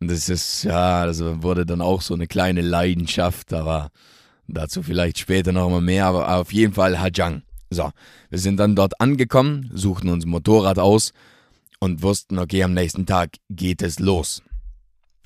Und 0.00 0.10
das 0.10 0.28
ist, 0.28 0.64
ja, 0.64 1.06
das 1.06 1.20
wurde 1.20 1.66
dann 1.66 1.80
auch 1.80 2.00
so 2.00 2.14
eine 2.14 2.26
kleine 2.26 2.62
Leidenschaft, 2.62 3.52
aber 3.52 3.90
Dazu 4.52 4.82
vielleicht 4.82 5.18
später 5.18 5.52
noch 5.52 5.70
mal 5.70 5.80
mehr, 5.80 6.06
aber 6.06 6.36
auf 6.36 6.52
jeden 6.52 6.74
Fall 6.74 6.98
Hajang. 6.98 7.42
So, 7.70 7.90
wir 8.30 8.38
sind 8.38 8.56
dann 8.56 8.74
dort 8.74 9.00
angekommen, 9.00 9.70
suchten 9.72 10.08
uns 10.08 10.26
Motorrad 10.26 10.78
aus 10.78 11.12
und 11.78 12.02
wussten, 12.02 12.38
okay, 12.38 12.64
am 12.64 12.74
nächsten 12.74 13.06
Tag 13.06 13.36
geht 13.48 13.80
es 13.80 14.00
los. 14.00 14.42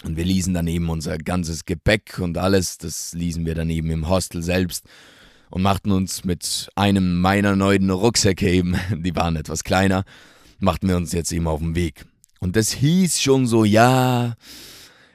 Und 0.04 0.18
wir 0.18 0.24
ließen 0.24 0.52
dann 0.52 0.66
eben 0.66 0.90
unser 0.90 1.16
ganzes 1.16 1.64
Gepäck 1.64 2.18
und 2.18 2.36
alles, 2.36 2.76
das 2.76 3.14
ließen 3.14 3.46
wir 3.46 3.54
dann 3.54 3.70
eben 3.70 3.90
im 3.90 4.08
Hostel 4.08 4.42
selbst 4.42 4.84
und 5.54 5.62
machten 5.62 5.92
uns 5.92 6.24
mit 6.24 6.68
einem 6.74 7.20
meiner 7.20 7.54
neuen 7.54 7.88
Rucksäcke 7.88 8.50
eben, 8.50 8.76
die 8.90 9.14
waren 9.14 9.36
etwas 9.36 9.62
kleiner, 9.62 10.02
machten 10.58 10.88
wir 10.88 10.96
uns 10.96 11.12
jetzt 11.12 11.30
eben 11.30 11.46
auf 11.46 11.60
den 11.60 11.76
Weg. 11.76 12.06
Und 12.40 12.56
das 12.56 12.72
hieß 12.72 13.22
schon 13.22 13.46
so, 13.46 13.64
ja, 13.64 14.34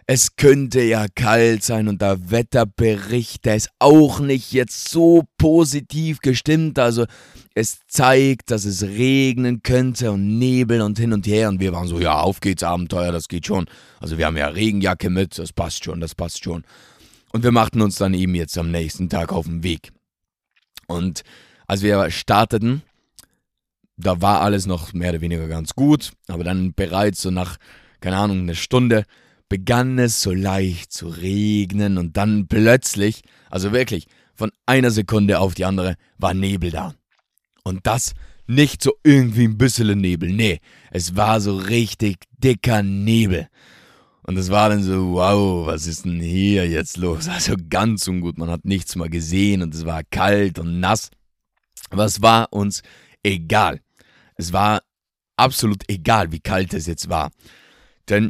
es 0.08 0.38
könnte 0.38 0.82
ja 0.82 1.08
kalt 1.14 1.64
sein 1.64 1.90
und 1.90 2.02
der 2.02 2.32
Wetterbericht, 2.32 3.44
der 3.44 3.58
ist 3.58 3.70
auch 3.80 4.22
nicht 4.22 4.54
jetzt 4.54 4.88
so 4.88 5.24
positiv 5.38 6.20
gestimmt. 6.20 6.80
Also 6.80 7.06
es 7.54 7.80
zeigt, 7.90 8.50
dass 8.50 8.64
es 8.64 8.82
regnen 8.84 9.62
könnte 9.62 10.10
und 10.14 10.40
Nebel 10.40 10.80
und 10.82 10.98
hin 10.98 11.12
und 11.12 11.28
her. 11.28 11.50
Und 11.50 11.60
wir 11.60 11.74
waren 11.74 11.90
so, 11.90 12.00
ja, 12.00 12.18
auf 12.18 12.40
geht's, 12.40 12.64
Abenteuer, 12.64 13.12
das 13.12 13.28
geht 13.28 13.46
schon. 13.46 13.66
Also 14.00 14.18
wir 14.18 14.26
haben 14.26 14.38
ja 14.38 14.48
Regenjacke 14.48 15.10
mit, 15.10 15.38
das 15.38 15.52
passt 15.52 15.84
schon, 15.84 16.00
das 16.00 16.16
passt 16.16 16.46
schon. 16.46 16.64
Und 17.34 17.44
wir 17.44 17.52
machten 17.52 17.82
uns 17.82 17.98
dann 17.98 18.14
eben 18.14 18.36
jetzt 18.36 18.58
am 18.58 18.72
nächsten 18.72 19.10
Tag 19.10 19.34
auf 19.34 19.46
den 19.46 19.64
Weg. 19.64 19.92
Und 20.90 21.22
als 21.68 21.84
wir 21.84 22.10
starteten, 22.10 22.82
da 23.96 24.22
war 24.22 24.42
alles 24.42 24.66
noch 24.66 24.94
mehr 24.94 25.12
oder 25.12 25.22
weniger 25.22 25.48
ganz 25.48 25.76
gut. 25.76 26.12
Aber 26.28 26.44
dann 26.44 26.74
bereits 26.74 27.22
so 27.22 27.30
nach, 27.32 27.58
keine 28.02 28.18
Ahnung, 28.18 28.40
eine 28.40 28.56
Stunde 28.56 29.04
begann 29.50 30.00
es 30.00 30.22
so 30.22 30.32
leicht 30.32 30.92
zu 30.92 31.08
regnen 31.08 31.98
und 31.98 32.18
dann 32.18 32.48
plötzlich, 32.48 33.22
also 33.50 33.72
wirklich, 33.72 34.08
von 34.36 34.52
einer 34.66 34.90
Sekunde 34.90 35.40
auf 35.40 35.54
die 35.54 35.66
andere 35.66 35.96
war 36.18 36.34
Nebel 36.34 36.72
da. 36.72 36.96
Und 37.64 37.86
das 37.86 38.14
nicht 38.48 38.82
so 38.82 38.94
irgendwie 39.04 39.44
ein 39.44 39.58
bisschen 39.58 40.00
Nebel, 40.00 40.32
nee, 40.32 40.60
es 40.92 41.16
war 41.16 41.40
so 41.40 41.56
richtig 41.56 42.26
dicker 42.38 42.82
Nebel. 42.82 43.48
Und 44.30 44.38
es 44.38 44.52
war 44.52 44.70
dann 44.70 44.84
so, 44.84 45.14
wow, 45.14 45.66
was 45.66 45.88
ist 45.88 46.06
denn 46.06 46.20
hier 46.20 46.70
jetzt 46.70 46.98
los? 46.98 47.28
Also 47.30 47.56
ganz 47.68 48.08
ungut, 48.08 48.38
man 48.38 48.52
hat 48.52 48.64
nichts 48.64 48.96
mal 48.96 49.10
gesehen 49.10 49.64
und 49.64 49.74
es 49.74 49.88
war 49.88 50.04
kalt 50.04 50.60
und 50.60 50.80
nass. 50.80 51.10
Es 51.90 52.22
war 52.22 52.54
uns 52.54 52.84
egal. 53.24 53.82
Es 54.36 54.54
war 54.54 54.84
absolut 55.36 55.82
egal, 55.88 56.32
wie 56.32 56.42
kalt 56.42 56.76
es 56.76 56.86
jetzt 56.86 57.10
war. 57.10 57.32
Denn 58.08 58.30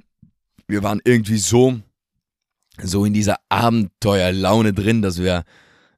wir 0.69 0.83
waren 0.83 1.01
irgendwie 1.03 1.37
so, 1.37 1.81
so 2.81 3.03
in 3.03 3.11
dieser 3.11 3.35
Abenteuerlaune 3.49 4.71
drin, 4.71 5.01
dass 5.01 5.19
wir, 5.19 5.43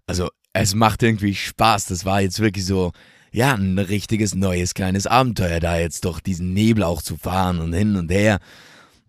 also 0.08 0.32
es 0.52 0.74
macht 0.74 1.04
irgendwie 1.04 1.36
Spaß. 1.36 1.86
Das 1.86 2.06
war 2.06 2.22
jetzt 2.22 2.40
wirklich 2.40 2.66
so, 2.66 2.92
ja, 3.32 3.54
ein 3.54 3.78
richtiges 3.78 4.34
neues 4.34 4.74
kleines 4.74 5.06
Abenteuer, 5.06 5.60
da 5.60 5.78
jetzt 5.78 6.06
durch 6.06 6.22
diesen 6.22 6.56
Nebel 6.56 6.86
auch 6.86 7.04
zu 7.04 7.18
fahren 7.18 7.60
und 7.60 7.74
hin 7.74 7.96
und 7.98 8.10
her. 8.10 8.40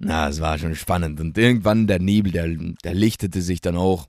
Na, 0.05 0.29
es 0.29 0.41
war 0.41 0.59
schon 0.59 0.75
spannend. 0.75 1.21
Und 1.21 1.39
irgendwann 1.39 1.87
der 1.87 2.01
Nebel, 2.01 2.33
der, 2.33 2.49
der 2.49 2.95
lichtete 2.95 3.41
sich 3.41 3.61
dann 3.61 3.77
auch. 3.77 4.09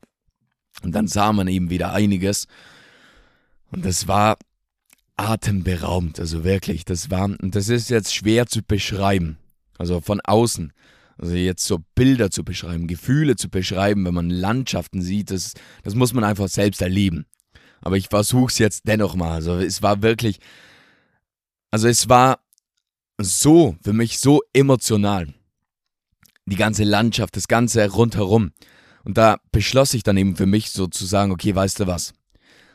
Und 0.82 0.94
dann 0.94 1.08
sah 1.08 1.32
man 1.32 1.48
eben 1.48 1.70
wieder 1.70 1.94
einiges. 1.94 2.48
Und 3.72 3.86
das 3.86 4.08
war 4.08 4.38
atemberaubend, 5.18 6.20
also 6.20 6.44
wirklich. 6.44 6.84
Das 6.84 7.12
war, 7.12 7.26
und 7.26 7.56
das 7.56 7.70
ist 7.70 7.92
jetzt 7.92 8.16
schwer 8.16 8.48
zu 8.48 8.64
beschreiben. 8.64 9.38
Also 9.78 10.02
von 10.02 10.20
außen. 10.22 10.74
Also 11.20 11.36
jetzt 11.36 11.64
so 11.66 11.80
Bilder 11.94 12.32
zu 12.32 12.44
beschreiben, 12.44 12.88
Gefühle 12.88 13.36
zu 13.36 13.50
beschreiben, 13.50 14.04
wenn 14.06 14.16
man 14.16 14.32
Landschaften 14.32 15.04
sieht, 15.04 15.30
das, 15.30 15.54
das 15.84 15.94
muss 15.94 16.14
man 16.14 16.24
einfach 16.24 16.50
selbst 16.50 16.82
erleben. 16.82 17.28
Aber 17.82 17.98
ich 17.98 18.08
versuche 18.08 18.52
es 18.52 18.58
jetzt 18.58 18.88
dennoch 18.88 19.16
mal. 19.16 19.34
Also 19.34 19.58
es 19.58 19.84
war 19.84 20.02
wirklich, 20.02 20.40
also 21.70 21.88
es 21.88 22.10
war 22.10 22.40
so, 23.20 23.76
für 23.84 23.94
mich 23.94 24.18
so 24.20 24.42
emotional. 24.54 25.28
Die 26.46 26.56
ganze 26.56 26.84
Landschaft, 26.84 27.36
das 27.36 27.48
Ganze 27.48 27.88
rundherum. 27.90 28.52
Und 29.04 29.18
da 29.18 29.38
beschloss 29.52 29.94
ich 29.94 30.04
dann 30.04 30.18
eben 30.18 30.36
für 30.36 30.46
mich 30.46 30.72
so 30.72 30.88
zu 30.88 31.06
sagen, 31.06 31.32
okay, 31.32 31.56
weißt 31.56 31.82
du 31.82 31.88
was? 31.88 32.14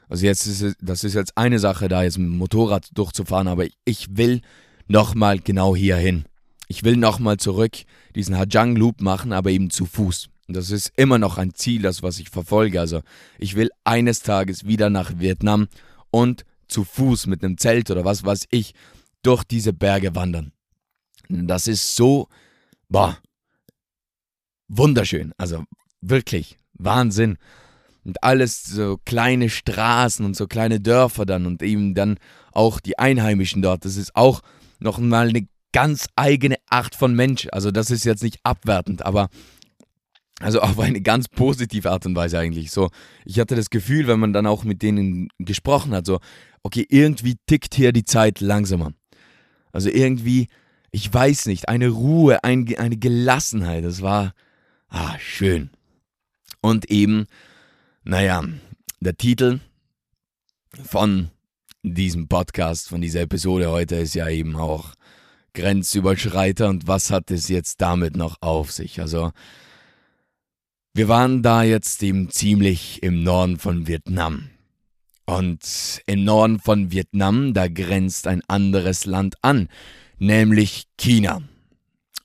Also 0.08 0.24
jetzt 0.24 0.46
ist 0.46 0.62
es, 0.62 0.74
das 0.80 1.04
ist 1.04 1.14
jetzt 1.14 1.36
eine 1.36 1.58
Sache, 1.58 1.88
da 1.88 2.02
jetzt 2.02 2.18
mit 2.18 2.28
dem 2.28 2.38
Motorrad 2.38 2.88
durchzufahren, 2.94 3.48
aber 3.48 3.66
ich 3.84 4.16
will 4.16 4.40
nochmal 4.86 5.38
genau 5.38 5.76
hier 5.76 5.96
hin. 5.96 6.24
Ich 6.66 6.84
will 6.84 6.96
nochmal 6.96 7.36
zurück 7.36 7.76
diesen 8.14 8.36
Hajang 8.36 8.76
Loop 8.76 9.00
machen, 9.00 9.32
aber 9.32 9.50
eben 9.50 9.70
zu 9.70 9.86
Fuß. 9.86 10.28
Und 10.48 10.56
das 10.56 10.70
ist 10.70 10.92
immer 10.96 11.18
noch 11.18 11.36
ein 11.36 11.54
Ziel, 11.54 11.82
das 11.82 12.02
was 12.02 12.18
ich 12.18 12.30
verfolge. 12.30 12.80
Also 12.80 13.02
ich 13.38 13.54
will 13.54 13.70
eines 13.84 14.20
Tages 14.20 14.66
wieder 14.66 14.88
nach 14.88 15.18
Vietnam 15.18 15.68
und 16.10 16.44
zu 16.68 16.84
Fuß 16.84 17.26
mit 17.26 17.44
einem 17.44 17.58
Zelt 17.58 17.90
oder 17.90 18.04
was 18.04 18.24
weiß 18.24 18.46
ich 18.50 18.72
durch 19.22 19.44
diese 19.44 19.72
Berge 19.72 20.14
wandern. 20.14 20.52
Das 21.28 21.68
ist 21.68 21.96
so, 21.96 22.28
boah, 22.88 23.18
wunderschön. 24.68 25.32
Also 25.36 25.64
wirklich 26.00 26.58
Wahnsinn. 26.74 27.36
Und 28.04 28.22
alles 28.22 28.62
so 28.62 28.98
kleine 29.04 29.50
Straßen 29.50 30.24
und 30.24 30.36
so 30.36 30.46
kleine 30.46 30.80
Dörfer 30.80 31.26
dann 31.26 31.46
und 31.46 31.62
eben 31.62 31.94
dann 31.94 32.18
auch 32.52 32.80
die 32.80 32.98
Einheimischen 32.98 33.60
dort. 33.60 33.84
Das 33.84 33.96
ist 33.96 34.16
auch 34.16 34.40
nochmal 34.78 35.28
eine 35.28 35.46
ganz 35.72 36.06
eigene 36.16 36.56
Art 36.70 36.94
von 36.94 37.14
Mensch. 37.14 37.48
Also 37.52 37.70
das 37.70 37.90
ist 37.90 38.04
jetzt 38.04 38.22
nicht 38.22 38.38
abwertend, 38.44 39.04
aber 39.04 39.28
also 40.40 40.60
auf 40.60 40.78
eine 40.78 41.00
ganz 41.00 41.28
positive 41.28 41.90
Art 41.90 42.06
und 42.06 42.14
Weise 42.14 42.38
eigentlich. 42.38 42.70
So, 42.70 42.90
ich 43.24 43.40
hatte 43.40 43.56
das 43.56 43.70
Gefühl, 43.70 44.06
wenn 44.06 44.20
man 44.20 44.32
dann 44.32 44.46
auch 44.46 44.64
mit 44.64 44.82
denen 44.82 45.28
gesprochen 45.38 45.92
hat, 45.92 46.06
so, 46.06 46.20
okay, 46.62 46.86
irgendwie 46.88 47.36
tickt 47.46 47.74
hier 47.74 47.92
die 47.92 48.04
Zeit 48.04 48.40
langsamer. 48.40 48.92
Also 49.72 49.90
irgendwie, 49.90 50.48
ich 50.90 51.12
weiß 51.12 51.46
nicht, 51.46 51.68
eine 51.68 51.88
Ruhe, 51.88 52.42
ein, 52.44 52.72
eine 52.78 52.96
Gelassenheit. 52.96 53.84
Das 53.84 54.00
war 54.00 54.32
ah, 54.88 55.18
schön. 55.18 55.70
Und 56.60 56.90
eben, 56.90 57.26
naja, 58.04 58.42
der 59.00 59.16
Titel 59.16 59.60
von 60.84 61.30
diesem 61.82 62.28
Podcast, 62.28 62.88
von 62.88 63.00
dieser 63.00 63.22
Episode 63.22 63.70
heute 63.70 63.96
ist 63.96 64.14
ja 64.14 64.28
eben 64.28 64.56
auch 64.56 64.94
Grenzüberschreiter 65.54 66.68
und 66.68 66.86
was 66.86 67.10
hat 67.10 67.30
es 67.30 67.48
jetzt 67.48 67.80
damit 67.80 68.16
noch 68.16 68.36
auf 68.40 68.72
sich? 68.72 69.00
Also, 69.00 69.32
wir 70.94 71.08
waren 71.08 71.42
da 71.42 71.62
jetzt 71.62 72.02
eben 72.02 72.30
ziemlich 72.30 73.02
im 73.02 73.22
Norden 73.22 73.58
von 73.58 73.86
Vietnam. 73.86 74.50
Und 75.26 76.02
im 76.06 76.24
Norden 76.24 76.58
von 76.58 76.90
Vietnam, 76.90 77.52
da 77.52 77.68
grenzt 77.68 78.26
ein 78.26 78.42
anderes 78.48 79.04
Land 79.04 79.36
an, 79.42 79.68
nämlich 80.18 80.86
China. 80.96 81.42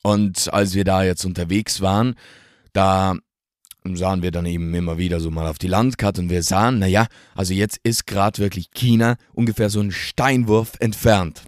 Und 0.04 0.52
als 0.54 0.74
wir 0.74 0.86
da 0.86 1.04
jetzt 1.04 1.26
unterwegs 1.26 1.82
waren, 1.82 2.16
da 2.74 3.16
sahen 3.84 4.22
wir 4.22 4.32
dann 4.32 4.46
eben 4.46 4.74
immer 4.74 4.98
wieder 4.98 5.20
so 5.20 5.30
mal 5.30 5.48
auf 5.48 5.58
die 5.58 5.68
Landkarte 5.68 6.22
und 6.22 6.30
wir 6.30 6.44
sahen, 6.44 6.80
naja, 6.80 7.08
also 7.36 7.54
jetzt 7.54 7.80
ist 7.84 8.08
gerade 8.08 8.40
wirklich 8.40 8.72
China 8.72 9.16
ungefähr 9.34 9.70
so 9.70 9.82
ein 9.82 9.92
Steinwurf 9.92 10.74
entfernt. 10.80 11.44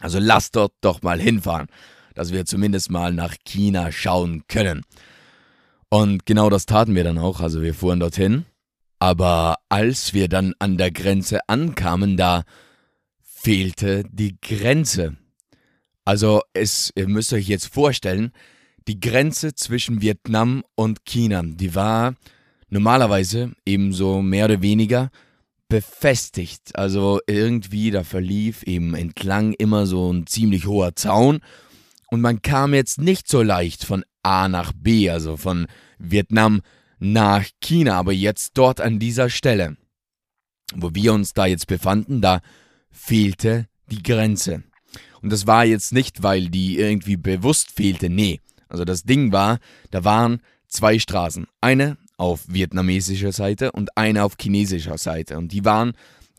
Also 0.00 0.18
lasst 0.18 0.56
dort 0.56 0.72
doch 0.80 1.02
mal 1.02 1.20
hinfahren, 1.20 1.68
dass 2.14 2.32
wir 2.32 2.44
zumindest 2.44 2.90
mal 2.90 3.12
nach 3.12 3.36
China 3.44 3.92
schauen 3.92 4.42
können. 4.48 4.82
Und 5.88 6.26
genau 6.26 6.50
das 6.50 6.66
taten 6.66 6.94
wir 6.96 7.04
dann 7.04 7.18
auch. 7.18 7.40
Also 7.40 7.62
wir 7.62 7.74
fuhren 7.74 8.00
dorthin 8.00 8.46
Aber 8.98 9.58
als 9.68 10.12
wir 10.12 10.28
dann 10.28 10.54
an 10.58 10.76
der 10.76 10.90
Grenze 10.90 11.38
ankamen, 11.48 12.16
da 12.16 12.42
fehlte 13.22 14.02
die 14.10 14.36
Grenze. 14.40 15.16
Also 16.04 16.42
es, 16.52 16.90
ihr 16.96 17.08
müsst 17.08 17.32
euch 17.32 17.46
jetzt 17.46 17.72
vorstellen, 17.72 18.32
die 18.88 19.00
Grenze 19.00 19.54
zwischen 19.54 20.00
Vietnam 20.00 20.64
und 20.74 21.04
China, 21.04 21.42
die 21.44 21.74
war 21.74 22.14
normalerweise 22.68 23.52
ebenso 23.64 24.20
mehr 24.22 24.46
oder 24.46 24.62
weniger 24.62 25.10
befestigt. 25.68 26.76
Also 26.76 27.20
irgendwie, 27.26 27.90
da 27.90 28.04
verlief 28.04 28.62
eben 28.64 28.94
entlang 28.94 29.54
immer 29.54 29.86
so 29.86 30.12
ein 30.12 30.26
ziemlich 30.26 30.66
hoher 30.66 30.94
Zaun 30.96 31.40
und 32.10 32.20
man 32.20 32.42
kam 32.42 32.74
jetzt 32.74 33.00
nicht 33.00 33.28
so 33.28 33.42
leicht 33.42 33.84
von 33.84 34.04
A 34.22 34.48
nach 34.48 34.72
B, 34.72 35.10
also 35.10 35.36
von 35.36 35.66
Vietnam 35.98 36.62
nach 36.98 37.44
China, 37.60 37.98
aber 37.98 38.12
jetzt 38.12 38.52
dort 38.54 38.80
an 38.80 38.98
dieser 38.98 39.30
Stelle, 39.30 39.76
wo 40.74 40.94
wir 40.94 41.12
uns 41.12 41.32
da 41.32 41.46
jetzt 41.46 41.66
befanden, 41.66 42.20
da 42.20 42.40
fehlte 42.90 43.66
die 43.90 44.02
Grenze. 44.02 44.62
Und 45.22 45.30
das 45.30 45.46
war 45.46 45.64
jetzt 45.64 45.92
nicht, 45.92 46.22
weil 46.22 46.48
die 46.48 46.78
irgendwie 46.78 47.16
bewusst 47.16 47.72
fehlte, 47.72 48.08
nee. 48.08 48.40
Also 48.74 48.84
das 48.84 49.04
Ding 49.04 49.30
war, 49.30 49.60
da 49.92 50.02
waren 50.02 50.40
zwei 50.66 50.98
Straßen. 50.98 51.46
Eine 51.60 51.96
auf 52.16 52.42
vietnamesischer 52.48 53.30
Seite 53.30 53.70
und 53.70 53.96
eine 53.96 54.24
auf 54.24 54.34
chinesischer 54.40 54.98
Seite. 54.98 55.38
Und 55.38 55.52
die 55.52 55.64
waren 55.64 55.92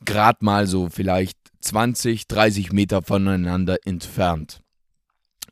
gerade 0.04 0.44
mal 0.44 0.68
so 0.68 0.90
vielleicht 0.90 1.38
20, 1.62 2.28
30 2.28 2.74
Meter 2.74 3.02
voneinander 3.02 3.78
entfernt. 3.86 4.60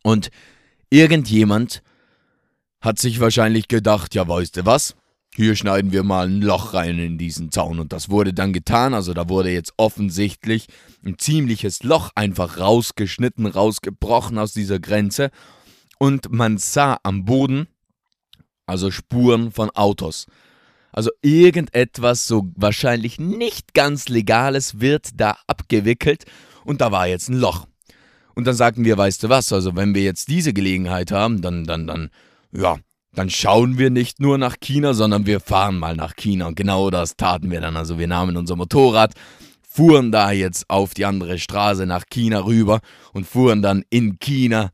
Und 0.02 0.30
irgendjemand 0.90 1.84
hat 2.82 3.00
sich 3.00 3.22
wahrscheinlich 3.22 3.70
gedacht, 3.70 4.14
ja 4.14 4.28
weißt 4.28 4.58
du 4.58 4.66
was, 4.66 4.94
hier 5.36 5.56
schneiden 5.56 5.94
wir 5.94 6.04
mal 6.04 6.28
ein 6.28 6.42
Loch 6.42 6.74
rein 6.74 7.00
in 7.00 7.18
diesen 7.18 7.50
Zaun. 7.50 7.80
Und 7.80 7.94
das 7.94 8.10
wurde 8.10 8.34
dann 8.34 8.52
getan. 8.52 8.94
Also 8.94 9.14
da 9.14 9.30
wurde 9.30 9.52
jetzt 9.52 9.74
offensichtlich 9.78 10.68
ein 11.04 11.18
ziemliches 11.18 11.84
Loch 11.84 12.12
einfach 12.16 12.60
rausgeschnitten, 12.60 13.48
rausgebrochen 13.48 14.38
aus 14.38 14.52
dieser 14.54 14.80
Grenze. 14.80 15.32
Und 16.04 16.34
man 16.34 16.58
sah 16.58 17.00
am 17.04 17.24
Boden, 17.24 17.70
also 18.66 18.92
Spuren 18.92 19.54
von 19.54 19.70
Autos. 19.70 20.26
Also 20.92 21.12
irgendetwas 21.22 22.28
so 22.28 22.52
wahrscheinlich 22.58 23.22
nicht 23.22 23.74
ganz 23.74 24.10
Legales 24.10 24.82
wird 24.82 25.12
da 25.16 25.38
abgewickelt 25.48 26.26
und 26.66 26.82
da 26.82 26.92
war 26.92 27.08
jetzt 27.08 27.30
ein 27.30 27.40
Loch. 27.40 27.68
Und 28.36 28.48
dann 28.48 28.54
sagten 28.54 28.84
wir, 28.84 28.98
weißt 28.98 29.24
du 29.24 29.30
was, 29.30 29.54
also 29.54 29.78
wenn 29.78 29.96
wir 29.96 30.04
jetzt 30.04 30.28
diese 30.28 30.52
Gelegenheit 30.52 31.14
haben, 31.14 31.42
dann, 31.42 31.64
dann, 31.64 31.88
dann, 31.88 32.10
ja, 32.52 32.80
dann 33.14 33.30
schauen 33.30 33.78
wir 33.78 33.90
nicht 33.90 34.20
nur 34.20 34.38
nach 34.38 34.58
China, 34.60 34.94
sondern 34.94 35.26
wir 35.26 35.40
fahren 35.40 35.80
mal 35.80 35.96
nach 35.96 36.18
China. 36.18 36.48
Und 36.48 36.56
genau 36.56 36.90
das 36.90 37.16
taten 37.16 37.50
wir 37.50 37.62
dann. 37.62 37.78
Also 37.78 37.98
wir 37.98 38.08
nahmen 38.10 38.36
unser 38.36 38.58
Motorrad, 38.58 39.14
fuhren 39.62 40.12
da 40.12 40.34
jetzt 40.34 40.70
auf 40.70 40.94
die 40.94 41.06
andere 41.06 41.40
Straße 41.40 41.86
nach 41.86 42.04
China 42.10 42.44
rüber 42.44 42.82
und 43.14 43.26
fuhren 43.26 43.62
dann 43.62 43.86
in 43.90 44.20
China 44.20 44.72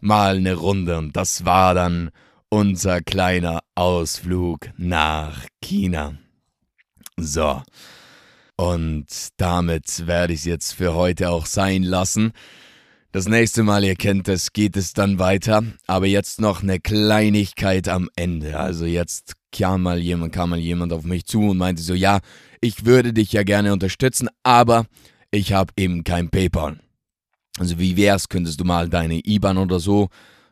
mal 0.00 0.36
eine 0.36 0.54
Runde. 0.54 0.98
Und 0.98 1.16
das 1.16 1.44
war 1.44 1.74
dann 1.74 2.10
unser 2.48 3.00
kleiner 3.00 3.60
Ausflug 3.74 4.70
nach 4.76 5.46
China. 5.62 6.14
So. 7.16 7.62
Und 8.56 9.06
damit 9.38 10.06
werde 10.06 10.32
ich 10.32 10.40
es 10.40 10.44
jetzt 10.44 10.72
für 10.72 10.94
heute 10.94 11.30
auch 11.30 11.46
sein 11.46 11.82
lassen. 11.82 12.32
Das 13.12 13.26
nächste 13.26 13.62
Mal, 13.62 13.82
ihr 13.84 13.96
kennt 13.96 14.28
es, 14.28 14.52
geht 14.52 14.76
es 14.76 14.92
dann 14.92 15.18
weiter. 15.18 15.62
Aber 15.86 16.06
jetzt 16.06 16.40
noch 16.40 16.62
eine 16.62 16.78
Kleinigkeit 16.78 17.88
am 17.88 18.08
Ende. 18.16 18.58
Also 18.58 18.84
jetzt 18.84 19.34
kam 19.52 19.82
mal 19.82 19.98
jemand, 19.98 20.32
kam 20.32 20.50
mal 20.50 20.58
jemand 20.58 20.92
auf 20.92 21.04
mich 21.04 21.24
zu 21.24 21.40
und 21.48 21.58
meinte 21.58 21.82
so, 21.82 21.94
ja, 21.94 22.20
ich 22.60 22.84
würde 22.84 23.12
dich 23.12 23.32
ja 23.32 23.42
gerne 23.42 23.72
unterstützen, 23.72 24.28
aber 24.42 24.86
ich 25.30 25.52
habe 25.52 25.72
eben 25.76 26.04
kein 26.04 26.30
PayPal. 26.30 26.78
Also 27.58 27.78
wie 27.78 27.96
wär's, 27.96 28.28
könntest 28.28 28.60
du 28.60 28.64
mal 28.64 28.88
deine 28.88 29.20
IBAN 29.26 29.58
oder 29.58 29.80
so 29.80 30.08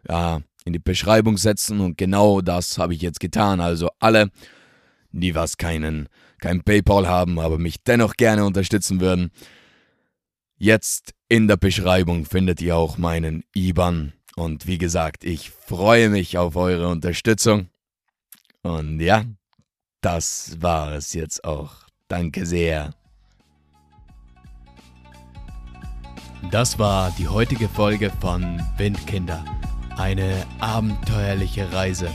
ja, 0.09 0.41
in 0.65 0.73
die 0.73 0.79
Beschreibung 0.79 1.39
setzen 1.39 1.81
und 1.81 1.97
genau 1.97 2.41
das 2.41 2.79
habe 2.79 2.95
ich 2.95 3.03
jetzt 3.03 3.21
getan. 3.21 3.61
Also 3.61 3.89
alle, 3.99 4.31
die 5.13 5.35
was 5.35 5.57
keinen, 5.57 6.09
kein 6.41 6.63
PayPal 6.63 7.09
haben, 7.09 7.39
aber 7.39 7.59
mich 7.59 7.83
dennoch 7.85 8.15
gerne 8.15 8.45
unterstützen 8.45 9.01
würden, 9.01 9.31
Jetzt 10.61 11.15
in 11.29 11.47
der 11.47 11.57
Beschreibung 11.57 12.25
findet 12.25 12.61
ihr 12.61 12.77
auch 12.77 12.99
meinen 12.99 13.45
IBAN. 13.55 14.13
Und 14.35 14.67
wie 14.67 14.79
gesagt, 14.79 15.23
ich 15.23 15.51
freue 15.51 16.09
mich 16.09 16.37
auf 16.37 16.57
eure 16.57 16.89
Unterstützung. 16.89 17.69
Und 18.63 18.99
ja, 18.99 19.25
das 20.01 20.61
war 20.61 20.95
es 20.95 21.13
jetzt 21.13 21.45
auch. 21.45 21.87
Danke 22.09 22.45
sehr. 22.45 22.93
Das 26.51 26.79
war 26.79 27.13
die 27.19 27.29
heutige 27.29 27.69
Folge 27.69 28.11
von 28.21 28.63
Windkinder. 28.77 29.45
Eine 29.97 30.47
abenteuerliche 30.61 31.73
Reise. 31.73 32.09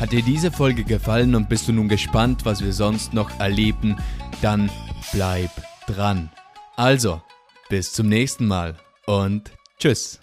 Hat 0.00 0.12
dir 0.12 0.22
diese 0.22 0.50
Folge 0.50 0.84
gefallen 0.84 1.34
und 1.34 1.48
bist 1.48 1.68
du 1.68 1.72
nun 1.72 1.88
gespannt, 1.88 2.44
was 2.44 2.62
wir 2.62 2.72
sonst 2.72 3.14
noch 3.14 3.30
erleben, 3.38 3.96
dann 4.42 4.70
bleib 5.12 5.50
dran. 5.86 6.30
Also, 6.76 7.22
bis 7.68 7.92
zum 7.92 8.08
nächsten 8.08 8.46
Mal 8.46 8.76
und 9.06 9.52
tschüss. 9.78 10.20